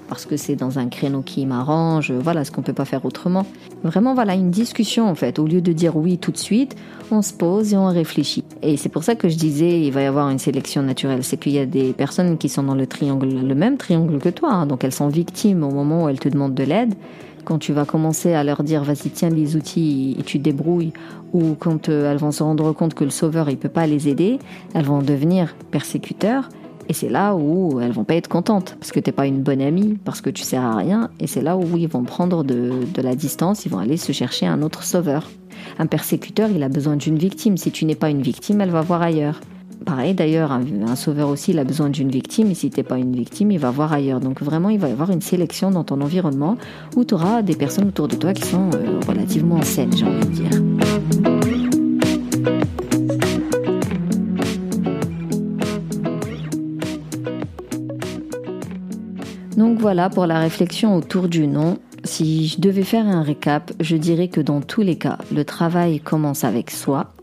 parce 0.10 0.26
que 0.26 0.38
c'est 0.38 0.56
dans 0.56 0.80
un 0.80 0.88
créneau 0.88 1.22
qui 1.22 1.46
m'arrange. 1.46 2.12
Voilà, 2.12 2.42
est-ce 2.42 2.52
qu'on 2.52 2.62
peut 2.62 2.74
pas 2.74 2.86
faire 2.86 3.06
autrement 3.06 3.46
Vraiment 3.84 4.14
voilà 4.14 4.34
une 4.34 4.52
discussion 4.52 5.08
en 5.10 5.16
fait. 5.16 5.40
Au 5.40 5.46
lieu 5.46 5.62
de 5.62 5.72
dire 5.72 5.96
oui 5.96 6.18
tout 6.18 6.32
de 6.32 6.38
suite, 6.38 6.76
on 7.12 7.22
se 7.22 7.34
pose 7.34 7.74
et 7.74 7.78
on 7.78 7.88
réfléchit. 7.88 8.44
Et 8.62 8.76
c'est 8.76 8.90
pour 8.90 9.04
ça 9.04 9.16
que 9.16 9.30
je 9.30 9.38
disais 9.38 9.82
il 9.82 9.92
va 9.92 10.02
y 10.02 10.06
avoir 10.06 10.30
une 10.30 10.40
sélection 10.40 10.84
naturelle. 10.84 11.24
C'est 11.24 11.38
qu'il 11.38 11.54
y 11.54 11.60
a 11.60 11.66
des 11.66 11.94
personnes 11.94 12.38
qui 12.38 12.50
sont 12.50 12.64
dans 12.64 12.76
le 12.76 12.88
triangle, 12.88 13.30
le 13.30 13.56
même 13.56 13.78
triangle 13.78 14.20
que 14.20 14.30
toi, 14.30 14.52
hein. 14.52 14.66
donc 14.66 14.84
elles 14.84 14.94
sont 14.94 15.08
victimes 15.08 15.64
au 15.64 15.72
moment 15.72 16.06
où 16.06 16.10
elles 16.10 16.20
te 16.20 16.28
demandent 16.28 16.56
de 16.56 16.64
l'aide 16.64 16.94
quand 17.50 17.58
tu 17.58 17.74
vas 17.74 17.84
commencer 17.84 18.34
à 18.36 18.44
leur 18.44 18.62
dire 18.62 18.84
vas-y 18.84 19.10
tiens 19.10 19.30
les 19.30 19.56
outils 19.56 20.16
et 20.20 20.22
tu 20.22 20.38
débrouilles, 20.38 20.94
ou 21.34 21.56
quand 21.60 21.90
elles 21.90 22.18
vont 22.18 22.32
se 22.32 22.44
rendre 22.44 22.72
compte 22.74 22.94
que 22.94 23.04
le 23.04 23.10
sauveur 23.10 23.50
il 23.50 23.58
peut 23.58 23.70
pas 23.70 23.88
les 23.88 24.08
aider, 24.08 24.38
elles 24.76 24.86
vont 24.86 25.02
devenir 25.02 25.56
persécuteurs 25.72 26.48
et 26.90 26.94
c'est 26.94 27.10
là 27.10 27.36
où 27.36 27.80
elles 27.80 27.92
vont 27.92 28.04
pas 28.04 28.16
être 28.16 28.28
contentes 28.28 28.76
parce 28.80 28.92
que 28.92 29.00
t'es 29.00 29.12
pas 29.12 29.26
une 29.26 29.42
bonne 29.42 29.62
amie, 29.62 29.98
parce 30.06 30.22
que 30.22 30.30
tu 30.30 30.44
sers 30.44 30.64
à 30.64 30.76
rien. 30.76 31.10
Et 31.20 31.28
c'est 31.28 31.42
là 31.42 31.56
où 31.56 31.78
ils 31.78 31.88
vont 31.88 32.04
prendre 32.04 32.44
de, 32.44 32.72
la 32.98 33.16
distance, 33.16 33.66
ils 33.66 33.72
vont 33.72 33.78
aller 33.78 33.98
se 33.98 34.12
chercher 34.12 34.48
un 34.48 34.64
autre 34.64 34.84
sauveur. 34.84 35.30
Un 35.78 35.86
persécuteur, 35.86 36.50
il 36.50 36.64
a 36.64 36.70
besoin 36.70 36.98
d'une 36.98 37.18
victime. 37.18 37.58
Si 37.58 37.72
tu 37.72 37.86
n'es 37.86 37.96
pas 37.96 38.10
une 38.10 38.24
victime, 38.24 38.62
elle 38.62 38.72
va 38.72 38.82
voir 38.82 39.04
ailleurs. 39.04 39.40
Pareil 39.86 40.14
d'ailleurs, 40.14 40.52
un, 40.52 40.96
sauveur 40.96 41.30
aussi, 41.30 41.58
a 41.58 41.64
besoin 41.64 41.90
d'une 41.90 42.10
victime, 42.10 42.52
et 42.52 42.54
si 42.54 42.70
t'es 42.70 42.84
pas 42.84 42.98
une 42.98 43.16
victime, 43.16 43.52
il 43.52 43.60
va 43.60 43.72
voir 43.72 43.94
ailleurs. 43.94 44.20
Donc 44.20 44.42
vraiment, 44.42 44.70
il 44.70 44.80
va 44.80 44.90
y 44.90 44.92
avoir 44.92 45.10
une 45.10 45.22
sélection 45.22 45.72
dans 45.72 45.84
ton 45.84 46.02
environnement 46.02 46.58
où 46.96 47.06
tu 47.06 47.14
auras 47.14 47.42
des 47.42 47.56
personnes 47.56 47.88
autour 47.88 48.08
de 48.08 48.16
toi 48.16 48.34
qui 48.34 48.46
sont 48.46 48.70
euh, 48.74 49.00
relativement 49.08 49.62
saines, 49.62 49.96
j'ai 49.96 50.06
envie 50.06 50.26
de 50.26 50.32
dire. 50.32 50.50
Donc 59.58 59.80
voilà 59.80 60.10
pour 60.10 60.26
la 60.26 60.40
réflexion 60.40 60.96
autour 60.96 61.28
du 61.28 61.48
nom. 61.48 61.78
Si 62.04 62.48
je 62.48 62.62
devais 62.62 62.84
faire 62.84 63.06
un 63.06 63.24
récap, 63.24 63.72
je 63.80 63.98
dirais 63.98 64.30
que 64.30 64.40
dans 64.40 64.62
tous 64.62 64.82
les 64.82 64.98
cas, 64.98 65.18
le 65.34 65.44
travail 65.44 66.00
commence 66.00 66.44
avec 66.44 66.72
soi. 66.72 67.14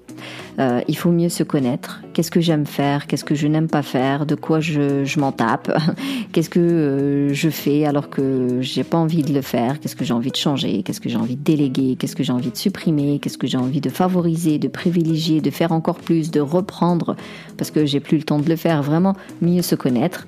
Euh, 0.59 0.81
il 0.89 0.97
faut 0.97 1.11
mieux 1.11 1.29
se 1.29 1.43
connaître. 1.43 2.03
Qu'est-ce 2.13 2.31
que 2.31 2.41
j'aime 2.41 2.67
faire? 2.67 3.07
Qu'est-ce 3.07 3.25
que 3.25 3.35
je 3.35 3.47
n'aime 3.47 3.69
pas 3.69 3.83
faire? 3.83 4.25
De 4.25 4.35
quoi 4.35 4.61
je, 4.61 5.19
m'en 5.21 5.33
tape? 5.33 5.71
Qu'est-ce 6.33 6.49
que 6.49 6.61
euh, 6.61 7.35
je 7.35 7.51
fais 7.51 7.85
alors 7.85 8.09
que 8.09 8.59
j'ai 8.61 8.85
pas 8.85 8.97
envie 8.97 9.23
de 9.23 9.35
le 9.35 9.43
faire? 9.43 9.81
Qu'est-ce 9.81 9.97
que 9.97 10.05
j'ai 10.05 10.15
envie 10.15 10.31
de 10.31 10.37
changer? 10.37 10.83
Qu'est-ce 10.83 11.01
que 11.01 11.09
j'ai 11.09 11.19
envie 11.19 11.37
de 11.37 11.43
déléguer? 11.43 11.97
Qu'est-ce 11.99 12.17
que 12.17 12.23
j'ai 12.23 12.33
envie 12.33 12.51
de 12.51 12.57
supprimer? 12.57 13.19
Qu'est-ce 13.19 13.39
que 13.39 13.47
j'ai 13.47 13.59
envie 13.59 13.81
de 13.81 13.91
favoriser, 13.91 14.59
de 14.59 14.69
privilégier, 14.69 15.41
de 15.41 15.51
faire 15.51 15.73
encore 15.73 15.99
plus, 15.99 16.31
de 16.31 16.41
reprendre? 16.41 17.17
Parce 17.59 17.71
que 17.71 17.85
j'ai 17.85 18.01
plus 18.01 18.17
le 18.17 18.25
temps 18.25 18.39
de 18.39 18.49
le 18.49 18.57
faire. 18.57 18.83
Vraiment 18.83 19.15
mieux 19.43 19.63
se 19.63 19.75
connaître. 19.75 20.27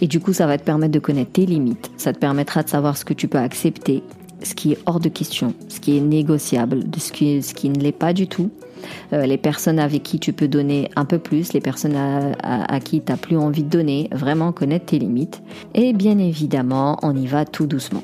Et 0.00 0.06
du 0.06 0.20
coup, 0.20 0.32
ça 0.32 0.46
va 0.46 0.58
te 0.58 0.64
permettre 0.64 0.92
de 0.92 0.98
connaître 0.98 1.32
tes 1.32 1.46
limites. 1.46 1.90
Ça 1.96 2.12
te 2.12 2.18
permettra 2.18 2.62
de 2.62 2.68
savoir 2.68 2.96
ce 2.96 3.04
que 3.04 3.14
tu 3.14 3.28
peux 3.28 3.38
accepter, 3.38 4.02
ce 4.42 4.54
qui 4.54 4.72
est 4.72 4.78
hors 4.86 5.00
de 5.00 5.08
question, 5.08 5.54
ce 5.68 5.80
qui 5.80 5.96
est 5.96 6.00
négociable, 6.00 6.84
ce 6.96 7.12
qui, 7.12 7.42
ce 7.42 7.54
qui 7.54 7.68
ne 7.70 7.80
l'est 7.80 7.92
pas 7.92 8.12
du 8.12 8.26
tout. 8.26 8.50
Euh, 9.12 9.26
les 9.26 9.38
personnes 9.38 9.78
avec 9.78 10.02
qui 10.02 10.18
tu 10.18 10.32
peux 10.32 10.48
donner 10.48 10.90
un 10.96 11.04
peu 11.04 11.18
plus, 11.18 11.52
les 11.52 11.60
personnes 11.60 11.96
à, 11.96 12.64
à 12.72 12.80
qui 12.80 13.00
tu 13.00 13.10
n'as 13.10 13.18
plus 13.18 13.36
envie 13.36 13.64
de 13.64 13.70
donner, 13.70 14.08
vraiment 14.12 14.52
connaître 14.52 14.86
tes 14.86 14.98
limites. 14.98 15.42
Et 15.74 15.92
bien 15.92 16.18
évidemment, 16.18 16.98
on 17.02 17.16
y 17.16 17.26
va 17.26 17.44
tout 17.44 17.66
doucement. 17.66 18.02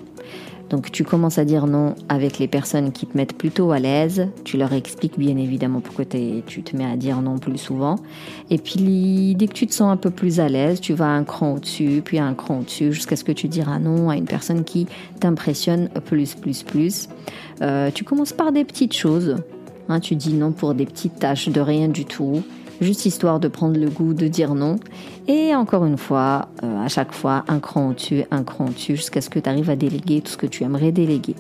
Donc 0.71 0.91
tu 0.91 1.05
commences 1.05 1.39
à 1.39 1.45
dire 1.45 1.67
non 1.67 1.95
avec 2.09 2.39
les 2.39 2.49
personnes 2.49 2.93
qui 2.93 3.07
te 3.07 3.17
mettent 3.17 3.37
plutôt 3.37 3.73
à 3.73 3.79
l'aise. 3.79 4.29
Tu 4.45 4.57
leur 4.57 4.73
expliques 4.73 5.19
bien 5.19 5.37
évidemment 5.37 5.81
pourquoi 5.81 6.05
tu 6.05 6.63
te 6.63 6.77
mets 6.77 6.85
à 6.85 6.97
dire 6.97 7.21
non 7.21 7.39
plus 7.39 7.59
souvent. 7.59 7.97
Et 8.51 8.59
puis 8.59 9.35
dès 9.37 9.47
que 9.47 9.53
tu 9.53 9.67
te 9.67 9.75
sens 9.75 9.93
un 9.93 9.97
peu 9.97 10.11
plus 10.11 10.41
à 10.41 10.49
l'aise, 10.49 10.81
tu 10.81 10.95
vas 10.95 11.09
un 11.09 11.25
cran 11.25 11.55
au-dessus, 11.55 12.03
puis 12.05 12.19
un 12.19 12.35
cran 12.35 12.61
au-dessus, 12.61 12.93
jusqu'à 12.93 13.17
ce 13.17 13.25
que 13.25 13.33
tu 13.33 13.49
diras 13.49 13.79
non 13.79 14.11
à 14.11 14.17
une 14.17 14.25
personne 14.25 14.65
qui 14.65 14.87
t'impressionne 15.21 15.89
plus, 16.05 16.35
plus, 16.35 16.63
plus. 16.63 17.09
Euh, 17.63 17.91
tu 17.95 18.05
commences 18.05 18.33
par 18.33 18.53
des 18.53 18.65
petites 18.65 18.95
choses. 18.95 19.37
Hein, 19.89 20.01
tu 20.01 20.17
dis 20.17 20.33
non 20.33 20.53
pour 20.53 20.75
des 20.75 20.87
petites 20.87 21.19
tâches 21.19 21.49
de 21.49 21.61
rien 21.61 21.89
du 21.89 22.07
tout 22.07 22.43
juste 22.81 23.07
histoire 23.07 23.41
de 23.41 23.49
prendre 23.49 23.79
le 23.79 23.89
goût 23.89 24.15
de 24.15 24.29
dire 24.29 24.55
non. 24.55 24.77
Et 25.29 25.55
encore 25.55 25.85
une 25.85 25.99
fois, 25.99 26.49
euh, 26.63 26.85
à 26.85 26.89
chaque 26.89 27.13
fois, 27.13 27.45
un 27.49 27.61
cran 27.61 27.91
au-dessus, 27.91 28.25
un 28.31 28.43
cran 28.43 28.67
au-dessus, 28.67 28.97
jusqu'à 28.97 29.21
ce 29.21 29.31
que 29.31 29.39
tu 29.39 29.49
arrives 29.49 29.71
à 29.71 29.77
déléguer 29.77 30.21
tout 30.21 30.33
ce 30.33 30.37
que 30.37 30.47
tu 30.47 30.65
aimerais 30.65 30.93
déléguer. 30.93 31.35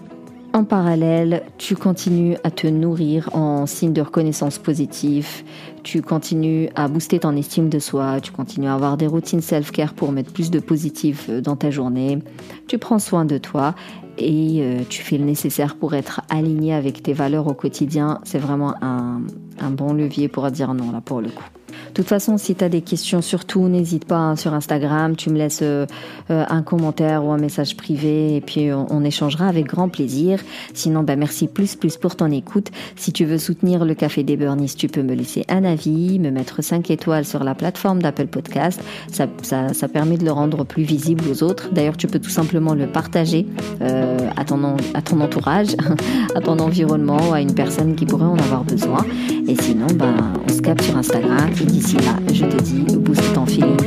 En 0.54 0.62
parallèle, 0.62 1.42
tu 1.58 1.74
continues 1.74 2.36
à 2.44 2.50
te 2.52 2.68
nourrir 2.68 3.28
en 3.34 3.66
signe 3.66 3.92
de 3.92 4.00
reconnaissance 4.00 4.58
positive, 4.58 5.42
tu 5.82 6.00
continues 6.00 6.68
à 6.76 6.86
booster 6.86 7.18
ton 7.18 7.34
estime 7.34 7.68
de 7.68 7.80
soi, 7.80 8.20
tu 8.20 8.30
continues 8.30 8.68
à 8.68 8.74
avoir 8.74 8.96
des 8.96 9.08
routines 9.08 9.40
self-care 9.40 9.94
pour 9.94 10.12
mettre 10.12 10.32
plus 10.32 10.52
de 10.52 10.60
positif 10.60 11.26
euh, 11.28 11.40
dans 11.40 11.56
ta 11.56 11.72
journée, 11.72 12.20
tu 12.68 12.78
prends 12.78 13.00
soin 13.00 13.24
de 13.24 13.36
toi 13.36 13.74
et 14.16 14.60
euh, 14.60 14.82
tu 14.88 15.02
fais 15.02 15.18
le 15.18 15.24
nécessaire 15.24 15.74
pour 15.74 15.94
être 15.94 16.20
aligné 16.30 16.72
avec 16.72 17.02
tes 17.02 17.14
valeurs 17.14 17.48
au 17.48 17.54
quotidien. 17.54 18.20
C'est 18.22 18.38
vraiment 18.38 18.76
un, 18.80 19.22
un 19.58 19.70
bon 19.70 19.92
levier 19.92 20.28
pour 20.28 20.48
dire 20.52 20.72
non 20.72 20.92
là 20.92 21.00
pour 21.00 21.20
le 21.20 21.30
coup. 21.30 21.42
De 21.94 22.02
toute 22.02 22.08
façon, 22.08 22.38
si 22.38 22.56
tu 22.56 22.64
as 22.64 22.68
des 22.68 22.80
questions, 22.80 23.22
surtout 23.22 23.68
n'hésite 23.68 24.04
pas 24.04 24.16
hein, 24.16 24.34
sur 24.34 24.52
Instagram, 24.52 25.14
tu 25.14 25.30
me 25.30 25.38
laisses 25.38 25.60
euh, 25.62 25.86
euh, 26.28 26.44
un 26.48 26.62
commentaire 26.62 27.24
ou 27.24 27.30
un 27.30 27.38
message 27.38 27.76
privé 27.76 28.34
et 28.34 28.40
puis 28.40 28.72
on, 28.72 29.04
échangera 29.04 29.46
avec 29.46 29.66
grand 29.66 29.88
plaisir. 29.88 30.40
Sinon, 30.72 31.04
bah, 31.04 31.14
merci 31.14 31.46
plus 31.46 31.76
plus 31.76 31.96
pour 31.96 32.16
ton 32.16 32.32
écoute. 32.32 32.72
Si 32.96 33.12
tu 33.12 33.24
veux 33.24 33.38
soutenir 33.38 33.84
le 33.84 33.94
Café 33.94 34.24
des 34.24 34.36
Burnies, 34.36 34.74
tu 34.76 34.88
peux 34.88 35.04
me 35.04 35.14
laisser 35.14 35.44
un 35.48 35.62
avis, 35.62 36.18
me 36.18 36.32
mettre 36.32 36.64
5 36.64 36.90
étoiles 36.90 37.26
sur 37.26 37.44
la 37.44 37.54
plateforme 37.54 38.02
d'Apple 38.02 38.26
Podcast. 38.26 38.80
Ça, 39.12 39.28
ça, 39.42 39.72
ça, 39.72 39.86
permet 39.86 40.18
de 40.18 40.24
le 40.24 40.32
rendre 40.32 40.64
plus 40.64 40.82
visible 40.82 41.22
aux 41.30 41.44
autres. 41.44 41.68
D'ailleurs, 41.70 41.96
tu 41.96 42.08
peux 42.08 42.18
tout 42.18 42.28
simplement 42.28 42.74
le 42.74 42.88
partager 42.88 43.46
euh, 43.82 44.18
à, 44.36 44.44
ton, 44.44 44.60
à 44.94 45.02
ton 45.02 45.20
entourage, 45.20 45.76
à 46.34 46.40
ton 46.40 46.58
environnement 46.58 47.32
à 47.32 47.40
une 47.40 47.54
personne 47.54 47.94
qui 47.94 48.04
pourrait 48.04 48.24
en 48.24 48.38
avoir 48.38 48.64
besoin. 48.64 49.04
Et 49.46 49.54
sinon, 49.62 49.86
bah, 49.94 50.12
on 50.44 50.52
se 50.52 50.60
capte 50.60 50.82
sur 50.82 50.96
Instagram. 50.96 51.50
Et 51.60 51.83
d'ici 51.84 51.96
là, 51.96 52.16
je 52.32 52.44
te 52.46 52.62
dis, 52.62 52.84
vous 53.04 53.18
êtes 53.18 53.38
en 53.38 53.46
Philippe. 53.46 53.84